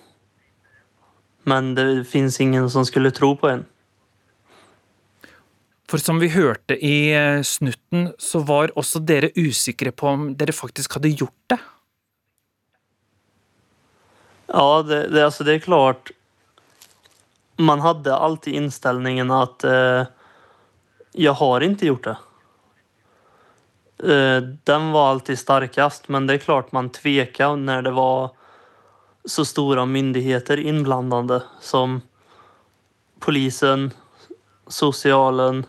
[1.43, 3.65] Men det finns ingen som skulle tro på en.
[5.91, 10.55] For som vi hørte i eh, snutten, så var også dere usikre på om dere
[10.57, 11.59] faktisk hadde gjort det.
[14.47, 16.15] Ja, det, det, altså, det er klart.
[17.61, 20.07] Man hadde alltid innstillingen at eh,
[21.13, 22.17] Jeg har ikke gjort det.
[23.99, 28.31] Eh, den var alltid starkast, men det är klart man tvekade när det var
[29.25, 32.01] så stora myndigheter inblandade som
[33.19, 33.91] polisen,
[34.67, 35.67] socialen.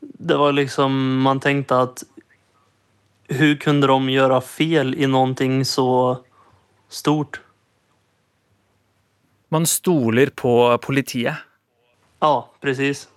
[0.00, 2.04] Det var liksom, man tänkte att
[3.28, 6.18] hur kunde de göra fel i någonting så
[6.88, 7.40] stort?
[9.48, 11.36] Man stoler på politiet.
[12.20, 13.08] Ja, precis.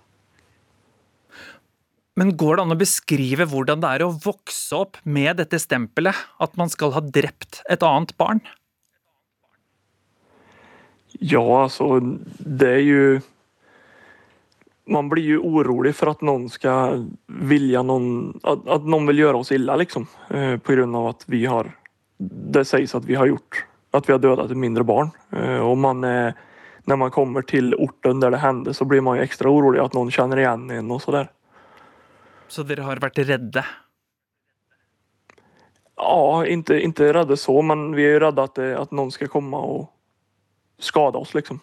[2.18, 6.16] Men går det an å beskrive hvordan det er å vokse opp med dette stempelet,
[6.42, 8.40] at man skal ha drept et annet barn?
[11.18, 11.98] Ja, altså
[12.38, 13.02] det er jo
[14.88, 18.38] Man blir jo orolig for at noen skal vilje noen...
[18.40, 20.06] At noen vil gjøre oss ille, liksom.
[20.32, 21.68] Eh, på grunn av at vi har...
[22.16, 23.66] Det sies at vi har gjort...
[23.92, 25.10] At vi har dødd et mindre barn.
[25.36, 26.32] Eh, och man er,
[26.88, 29.92] når man kommer til orten der det hender, så blir man jo ekstra orolig at
[29.92, 31.28] noen kjenner igjen en så sådär.
[32.48, 33.64] Så dere har vært redde?
[35.98, 39.28] Ja, inte, inte redde så, men vi er redde at, att, det, att någon ska
[39.28, 39.92] komma och
[40.78, 41.60] skada oss liksom.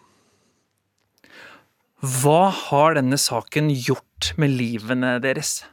[2.06, 5.64] Hva har denne saken gjort med livene deres?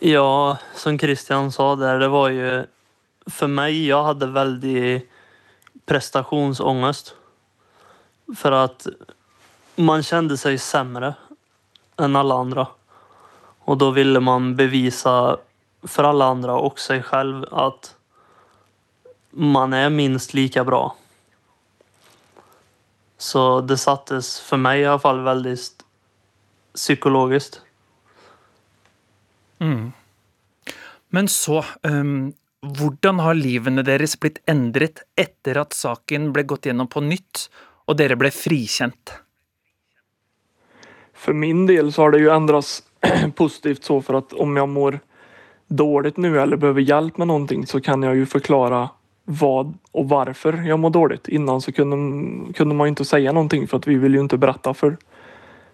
[0.00, 2.48] Ja, som Christian sa der, det var jo
[3.32, 4.80] For meg, jeg hadde veldig
[5.88, 7.08] prestasjonsangst.
[8.38, 8.86] For at
[9.82, 11.16] man kjente seg sämre
[11.96, 12.66] än alla andra.
[13.58, 15.36] Och då ville man bevisa
[15.82, 17.96] för alla andra och sig själv att
[19.30, 20.96] man är minst lika bra.
[23.18, 25.84] Så det sattes för mig i alla fall väldigt
[26.74, 27.60] psykologiskt.
[29.58, 29.92] Mm.
[31.08, 36.88] Men så, um, hvordan har livene deres blitt endret etter at saken ble gått gjennom
[36.92, 37.46] på nytt,
[37.86, 39.14] og dere ble frikjent?
[41.16, 42.82] För min del så har det ju ändrats
[43.34, 45.00] positivt så för att om jag mår
[45.68, 48.88] dåligt nu eller behöver hjälp med någonting så kan jag ju förklara
[49.24, 51.28] vad och varför jag mår dåligt.
[51.28, 54.38] Innan så kunde, kunde man ju inte säga någonting för att vi ville ju inte
[54.38, 54.96] berätta för,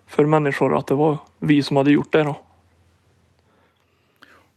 [0.07, 2.22] för människor att det var vi som hade gjort det.
[2.22, 2.36] Då.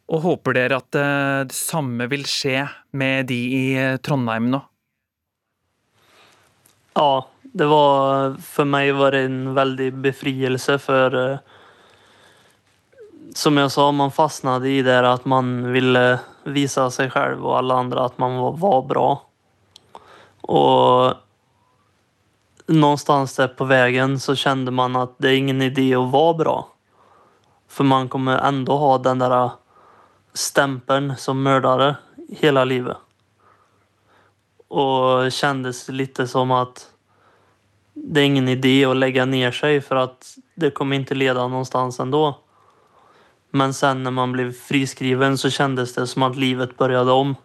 [0.05, 4.61] Og håper dere at det samme vil skje med de i Trondheim nå?
[6.93, 7.25] Ja,
[7.55, 11.37] det var, For meg var det en veldig befrielse for eh,
[13.35, 16.01] som jeg sa, man fastnade i det at man ville
[16.43, 19.07] vise seg selv og alle andre at man var, bra.
[20.51, 21.13] Og
[22.67, 26.57] någonstans der på vägen så kände man at det er ingen idé å være bra.
[27.67, 29.49] For man kommer ändå ha den där
[30.33, 31.95] stämpeln som mördare
[32.39, 32.97] hele livet.
[34.67, 36.94] Og kändes litt som att
[37.95, 41.99] det är ingen idé att lägga ner sig för att det kommer inte leda någonstans
[41.99, 42.39] ändå.
[43.49, 47.35] Men sen när man blev friskriven så kändes det som att livet började om.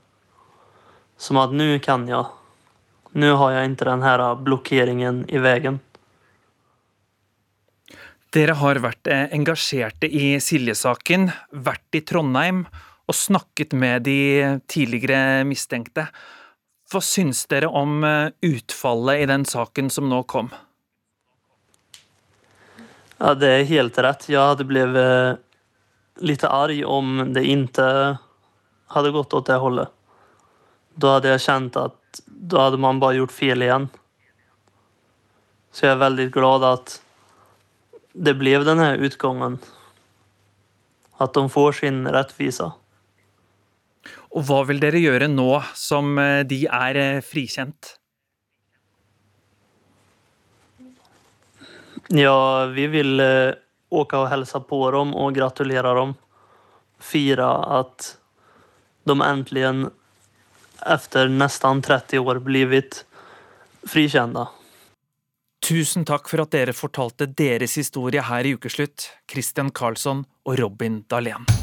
[1.17, 2.27] Som att nu kan jag.
[3.13, 5.81] Nu har jeg ikke den blokkeringen i veien.
[8.31, 12.63] Dere har vært eh, engasjerte i Silje-saken, vært i Trondheim
[13.11, 16.07] og snakket med de tidligere mistenkte.
[16.91, 20.51] Hva syns dere om eh, utfallet i den saken som nå kom?
[23.21, 24.27] Ja, det er helt rett.
[24.33, 24.97] Jeg hadde blitt
[26.25, 27.87] litt arg om det ikke
[28.95, 29.93] hadde gått åt det holdet.
[31.01, 33.89] Da hadde jeg kjent at da hadde man bare gjort fel igjen.
[35.71, 36.97] Så jeg er veldig glad at
[38.13, 39.61] det ble denne utgangen.
[41.21, 42.73] At de får sin rättvisa.
[44.31, 47.97] Og hva vil dere gjøre nå som eh, de er eh, frikjent?
[52.11, 53.23] Ja, vi vil
[53.95, 56.17] åke og hilse på dem og gratulere dem.
[56.99, 57.47] Fire
[57.79, 58.15] at
[59.07, 59.91] de endelig,
[60.87, 63.05] etter nesten 30 år blitt
[63.87, 64.43] frikjent.
[65.61, 71.03] Tusen takk for at dere fortalte deres historie her i Ukeslutt, Christian Karlsson og Robin
[71.11, 71.60] Dahlén.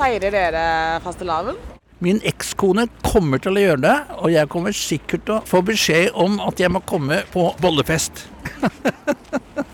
[0.00, 0.64] Feirer dere
[1.04, 1.58] fastelavn?
[2.00, 6.14] Min ekskone kommer til å gjøre det, og jeg kommer sikkert til å få beskjed
[6.16, 8.24] om at jeg må komme på bollefest.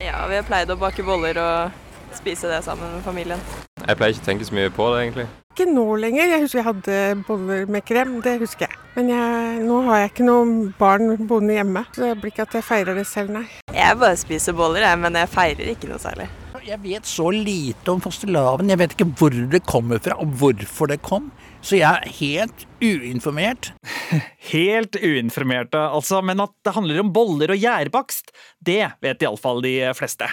[0.02, 3.40] Ja, vi har pleid å bake boller og spise det sammen med familien.
[3.80, 5.26] Jeg pleier ikke å tenke så mye på det, egentlig.
[5.54, 6.30] Ikke nå lenger.
[6.30, 8.80] Jeg husker jeg hadde boller med krem, det husker jeg.
[8.96, 12.58] Men jeg, nå har jeg ikke noen barn boende hjemme, så det blir ikke at
[12.58, 13.46] jeg feirer det selv, nei.
[13.74, 16.28] Jeg bare spiser boller, jeg, men jeg feirer ikke noe særlig.
[16.66, 18.66] Jeg vet så lite om fastelavn.
[18.72, 21.28] Jeg vet ikke hvor det kommer fra, og hvorfor det kom.
[21.62, 23.68] Så jeg er helt uinformert.
[24.50, 28.30] Helt uinformerte, altså, men at det handler om boller og gjærbakst,
[28.62, 30.28] det vet iallfall de fleste.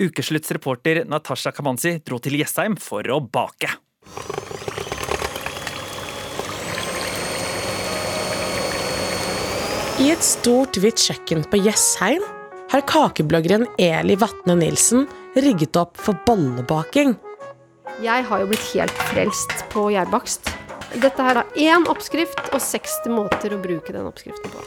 [0.00, 3.72] Ukeslutts reporter Natasha Kamanzi dro til Jessheim for å bake.
[10.04, 12.24] I et stort, hvitt kjøkken på Jessheim
[12.72, 15.04] har kakebloggeren Eli Vatne Nilsen
[15.34, 17.16] rigget opp for bollebaking.
[18.02, 20.50] Jeg har jo blitt helt frelst på gjærbakst.
[21.02, 24.62] Dette her er én oppskrift og 60 måter å bruke den oppskriften på.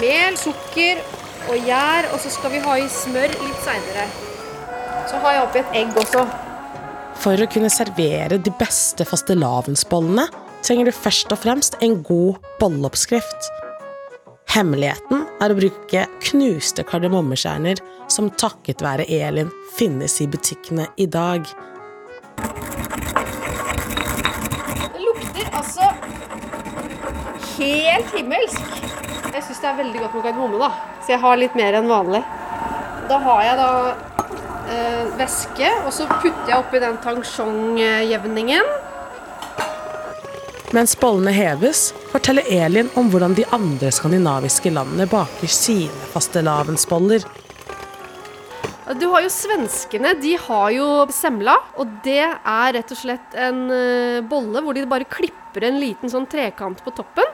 [0.00, 1.02] Mel, sukker
[1.50, 4.06] og gjær, og så skal vi ha i smør litt seinere.
[5.06, 6.24] Så har jeg oppi et egg også.
[7.22, 10.26] For å kunne servere de beste fastelavnsbollene
[10.66, 13.50] trenger du først og fremst en god bolleoppskrift.
[14.54, 17.80] Hemmeligheten er å bruke knuste kardemommekjerner,
[18.12, 21.48] som takket være Elin finnes i butikkene i dag.
[24.94, 25.90] Det lukter altså
[27.56, 28.80] helt himmelsk.
[29.34, 30.70] Jeg syns det er veldig godt med kardemomme, da.
[31.02, 32.22] Så jeg har litt mer enn vanlig.
[33.10, 33.70] Da har jeg da
[34.70, 38.76] eh, væske, og så putter jeg oppi den tangsjongjevningen.
[40.76, 47.22] Mens bollene heves, forteller Elin om hvordan de andre skandinaviske landene baker sine fastelavnsboller.
[49.00, 53.62] Du har jo svenskene, de har jo semla, og det er rett og slett en
[53.72, 57.32] eh, bolle hvor de bare klipper en liten sånn trekant på toppen.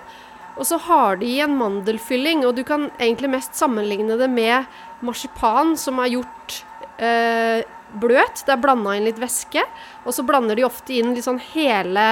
[0.55, 4.71] Og så har de en mandelfylling, og du kan egentlig mest sammenligne det med
[5.03, 6.61] marsipan som er gjort
[7.03, 7.67] eh,
[7.99, 8.45] bløt.
[8.47, 9.67] Det er blanda inn litt væske,
[10.07, 12.07] og så blander de ofte inn litt sånn hele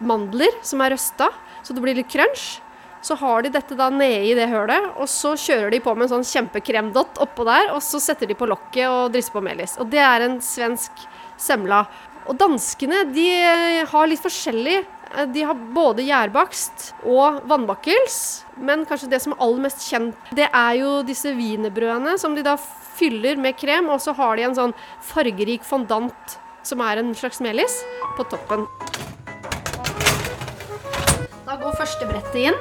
[0.00, 1.30] mandler som er røsta,
[1.62, 2.60] så det blir litt crunch.
[3.04, 6.06] Så har de dette da nede i det hølet, og så kjører de på med
[6.06, 9.76] en sånn kjempekremdott oppå der, og så setter de på lokket og drysser på melis.
[9.76, 11.04] Og det er en svensk
[11.36, 11.82] semla.
[12.24, 13.28] Og danskene, de
[13.90, 14.78] har litt forskjellig.
[15.34, 18.16] De har både gjærbakst og vannbakkels,
[18.56, 22.42] men kanskje det som er aller mest kjent, det er jo disse wienerbrødene som de
[22.46, 22.56] da
[22.96, 27.44] fyller med krem, og så har de en sånn fargerik fondant som er en slags
[27.44, 27.82] melis,
[28.16, 28.64] på toppen.
[31.64, 32.56] Går første brettet inn.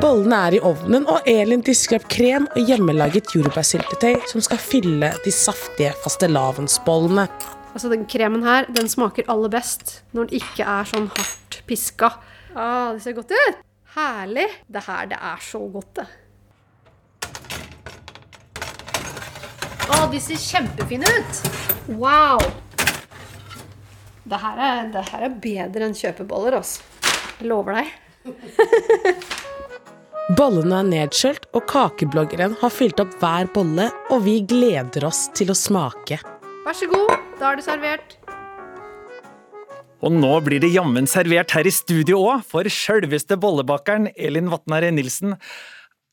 [0.00, 5.10] Bollene er i ovnen, og Elin disker opp krem og hjemmelaget jordbærsyltetøy som skal fylle
[5.20, 7.26] de saftige fastelavnsbollene.
[7.74, 12.14] Altså Den kremen her den smaker aller best når den ikke er sånn hardt piska.
[12.56, 13.60] Ah, det ser godt ut!
[13.98, 14.48] Herlig.
[14.64, 16.08] Det her, det er så godt, det.
[19.92, 21.46] Å, de ser kjempefine ut!
[22.00, 22.40] Wow!
[24.28, 26.87] Det her er, det her er bedre enn kjøpeboller, altså.
[27.38, 27.86] Jeg lover deg.
[30.38, 35.52] Bollene er nedskjølt, og kakebloggeren har fylt opp hver bolle, og vi gleder oss til
[35.54, 36.18] å smake.
[36.66, 38.16] Vær så god, da er det servert.
[40.04, 44.92] Og nå blir det jammen servert her i studio òg, for sjølveste bollebakeren Elin Vatnare
[44.94, 45.38] Nilsen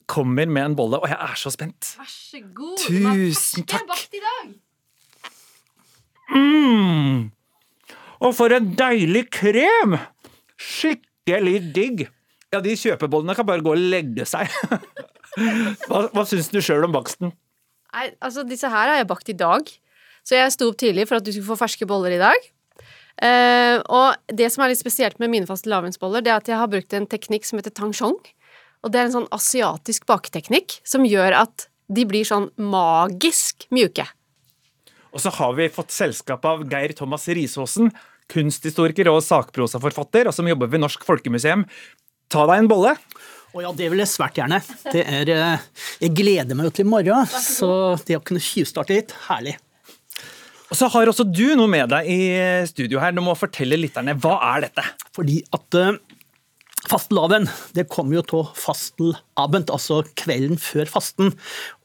[0.09, 1.91] kommer med en bolle, og jeg er så spent.
[1.99, 2.77] Vær så god.
[2.85, 3.85] Tusen takk.
[3.89, 4.55] Bakt i dag.
[6.31, 7.31] Mm.
[8.23, 9.99] Og for en deilig krem!
[11.25, 12.03] Skikkelig digg.
[12.53, 14.51] Ja, de kjøpebollene kan bare gå og legge seg.
[15.89, 17.33] hva hva syns du sjøl om baksten?
[17.95, 19.71] Nei, altså Disse her har jeg bakt i dag.
[20.25, 22.47] Så jeg sto opp tidlig for at du skulle få ferske boller i dag.
[23.25, 26.69] Eh, og det som er litt spesielt med mine fastelavnsboller, det er at jeg har
[26.69, 28.17] brukt en teknikk som heter tangshong.
[28.85, 34.05] Og det er en sånn asiatisk baketeknikk som gjør at de blir sånn magisk mjuke.
[35.15, 37.89] Og så har vi fått selskap av Geir Thomas Risaasen,
[38.31, 41.65] kunsthistoriker og sakprosaforfatter, og som jobber ved Norsk Folkemuseum.
[42.33, 42.95] Ta deg en bolle.
[43.55, 44.59] Å ja, det vil jeg svært gjerne.
[44.91, 45.67] Det er, eh,
[46.01, 47.69] jeg gleder meg jo til i morgen, så
[48.03, 49.55] det å kunne tjuvstarte litt, herlig.
[50.65, 52.19] Og så har også du noe med deg i
[52.67, 53.13] studio her.
[53.15, 54.83] Du må fortelle lytterne, hva er dette?
[55.15, 55.99] Fordi at uh,
[56.89, 57.47] fastelavn,
[57.77, 61.31] det kommer jo av fastelabend, altså kvelden før fasten.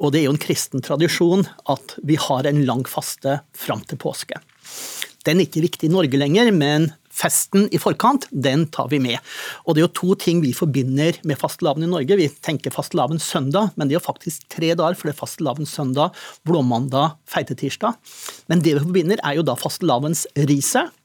[0.01, 4.01] Og det er jo en kristen tradisjon at vi har en lang faste fram til
[4.01, 4.41] påske.
[5.27, 6.89] Den er ikke viktig i Norge lenger, men
[7.21, 9.19] festen i forkant, den tar vi med.
[9.67, 12.17] Og det er jo to ting vi forbinder med fastelavn i Norge.
[12.17, 15.69] Vi tenker fastelavn søndag, men det er jo faktisk tre dager, for det er fastelavn
[15.69, 16.17] søndag,
[16.49, 17.99] blåmandag, feitetirsdag.
[18.53, 20.97] Men det vi forbinder, er jo da fastelavnsriset.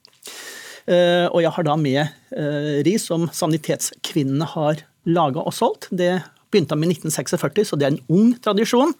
[0.86, 2.02] Uh, og jeg har da med
[2.38, 5.90] uh, ris som Sanitetskvinnene har laga og solgt.
[5.90, 6.20] Det
[6.54, 8.94] begynte med 1946, så det er en ung tradisjon.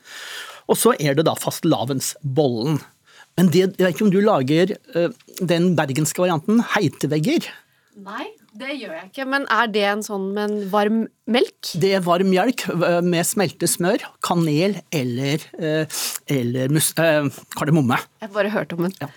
[0.66, 2.80] Og så er det da fastelavnsbollen.
[3.36, 5.12] Men det, jeg vet ikke om du lager uh,
[5.44, 7.50] den bergenske varianten, heitevegger?
[8.06, 9.26] Nei, det gjør jeg ikke.
[9.32, 11.74] Men er det en sånn med en varm melk?
[11.80, 12.66] Det er varm melk
[13.04, 16.00] med smeltet smør, kanel eller, uh,
[16.32, 17.28] eller mus, uh,
[17.60, 18.00] kardemomme.
[18.24, 18.96] Jeg bare hørte om den.
[19.04, 19.12] Ja.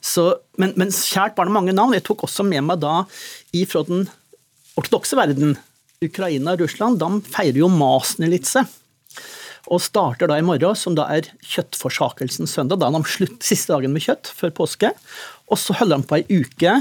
[0.00, 1.94] Så, men, men kjært barn har mange navn.
[1.98, 3.02] Jeg tok også med meg da
[3.56, 4.06] ifra den
[4.78, 5.58] ortodokse verden,
[6.00, 8.62] Ukraina og Russland, de feirer jo Masnelitse
[9.70, 12.80] og starter da i morgen, som da er kjøttforsakelsens søndag.
[12.82, 14.90] Da er de slutt siste dagen med kjøtt før påske.
[15.50, 16.80] Og så holder de på ei uke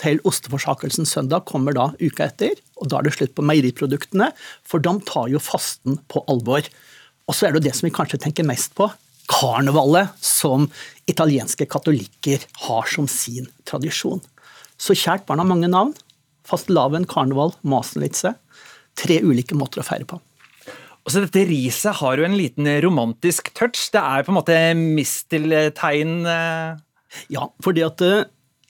[0.00, 2.56] til osteforsakelsens søndag kommer da uka etter.
[2.80, 4.30] Og da er det slutt på meieriproduktene,
[4.64, 6.64] for de tar jo fasten på alvor.
[7.28, 8.88] Og så er det jo det som vi kanskje tenker mest på.
[9.30, 10.70] Karnevalet, som
[11.10, 14.24] italienske katolikker har som sin tradisjon.
[14.80, 15.92] Så kjært barn har mange navn.
[16.48, 18.32] Fastelavn, karneval, masenlitse.
[18.98, 20.18] Tre ulike måter å feire på.
[21.04, 23.88] Og så Dette riset har jo en liten romantisk touch.
[23.92, 28.04] Det er på en måte misteltein Ja, fordi at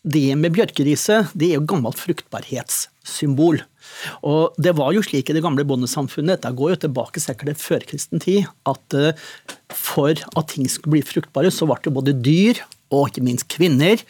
[0.00, 3.60] det med bjørkeriset det er jo gammelt fruktbarhetssymbol.
[4.24, 7.60] Og det var jo slik i det gamle bondesamfunnet, dette går jo tilbake sikkert til
[7.60, 8.96] førkristen tid, at
[9.76, 14.00] for at ting skulle bli fruktbare, så ble det både dyr og ikke minst kvinner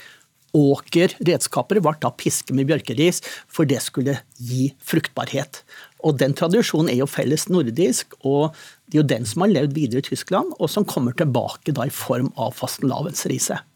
[0.56, 5.62] åker, redskaper, ble da pisket med bjørkeris, for det skulle gi fruktbarhet.
[6.06, 8.54] Og den tradisjonen er jo felles nordisk, og
[8.86, 11.86] det er jo den som har levd videre i Tyskland, og som kommer tilbake da
[11.88, 13.66] i form av fastelavnsriset.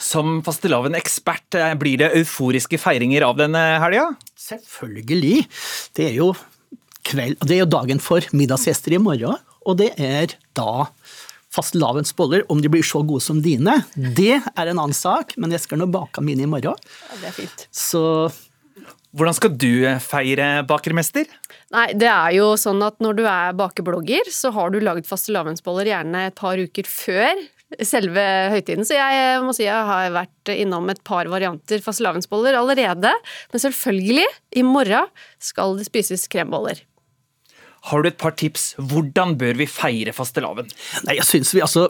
[0.00, 4.16] Som fastelavn-ekspert, eh, blir det euforiske feiringer av denne helga?
[4.36, 5.46] Selvfølgelig.
[5.94, 6.32] Det er jo
[7.04, 10.88] kveld, det er jo dagen for middagsgjester i morgen, og det er da
[11.52, 12.46] fastelavnsboller.
[12.48, 15.80] Om de blir så gode som dine, det er en annen sak, men jeg skal
[15.80, 16.76] nå bake mine i morgen.
[16.76, 17.66] Ja, det er fint.
[17.72, 18.02] Så
[19.16, 19.72] Hvordan skal du
[20.04, 21.28] feire, bakermester?
[21.72, 25.88] Nei, det er jo sånn at når du er bakeblogger, så har du laget fastelavnsboller
[25.88, 27.40] gjerne et par uker før
[27.84, 28.86] selve høytiden.
[28.86, 33.12] Så jeg må si jeg har vært innom et par varianter fastelavnsboller allerede.
[33.52, 34.26] Men selvfølgelig,
[34.60, 35.08] i morgen
[35.42, 36.80] skal det spises kremboller.
[37.88, 38.74] Har du et par tips?
[38.76, 40.68] Hvordan bør vi feire fastelavn?
[41.06, 41.88] Nei, jeg synes vi altså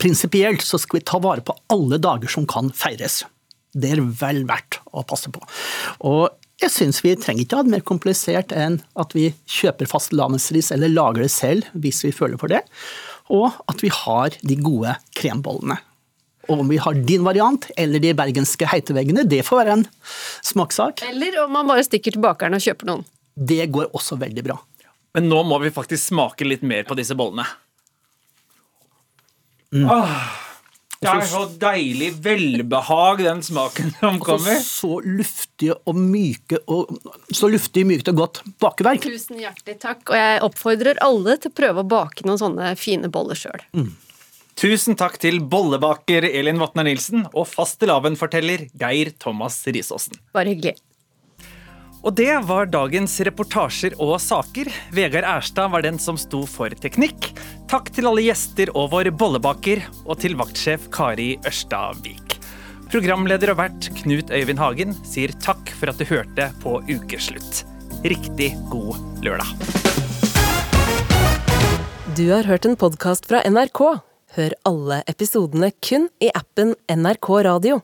[0.00, 3.18] Prinsipielt så skal vi ta vare på alle dager som kan feires.
[3.76, 5.42] Det er vel verdt å passe på.
[6.08, 10.70] Og jeg syns vi trenger ikke ha det mer komplisert enn at vi kjøper fastelavnsris
[10.76, 12.60] eller lager det selv hvis vi føler for det,
[13.32, 15.78] og at vi har de gode krembollene.
[16.50, 19.86] Og om vi har din variant eller de bergenske heiteveggene, det får være en
[20.46, 21.04] smakssak.
[21.06, 23.06] Eller om man bare stikker til bakeren og kjøper noen.
[23.36, 24.58] Det går også veldig bra.
[25.14, 27.46] Men nå må vi faktisk smake litt mer på disse bollene.
[29.70, 29.86] Mm.
[29.86, 30.22] Åh,
[31.00, 34.58] det er så deilig velbehag, den smaken som kommer.
[34.58, 36.92] Altså, så luftig og myke og
[37.32, 39.06] så luftig, mykt og godt bakeverk.
[39.08, 43.08] Tusen hjertelig takk, og jeg oppfordrer alle til å prøve å bake noen sånne fine
[43.12, 43.64] boller sjøl.
[44.60, 50.20] Tusen takk til bollebaker Elin Vatnar Nilsen og fastelavnforteller Geir Thomas Risaasen.
[50.36, 50.76] Bare hyggelig.
[52.00, 54.70] Og det var dagens reportasjer og saker.
[54.96, 57.28] Vegard Erstad var den som sto for teknikk.
[57.68, 62.38] Takk til alle gjester og vår bollebaker, og til vaktsjef Kari Ørstavik.
[62.90, 67.62] Programleder og vert Knut Øyvind Hagen sier takk for at du hørte på Ukeslutt.
[68.00, 69.52] Riktig god lørdag.
[72.16, 73.84] Du har hørt en podkast fra NRK.
[74.40, 77.82] Hør alle episodene kun i appen NRK Radio.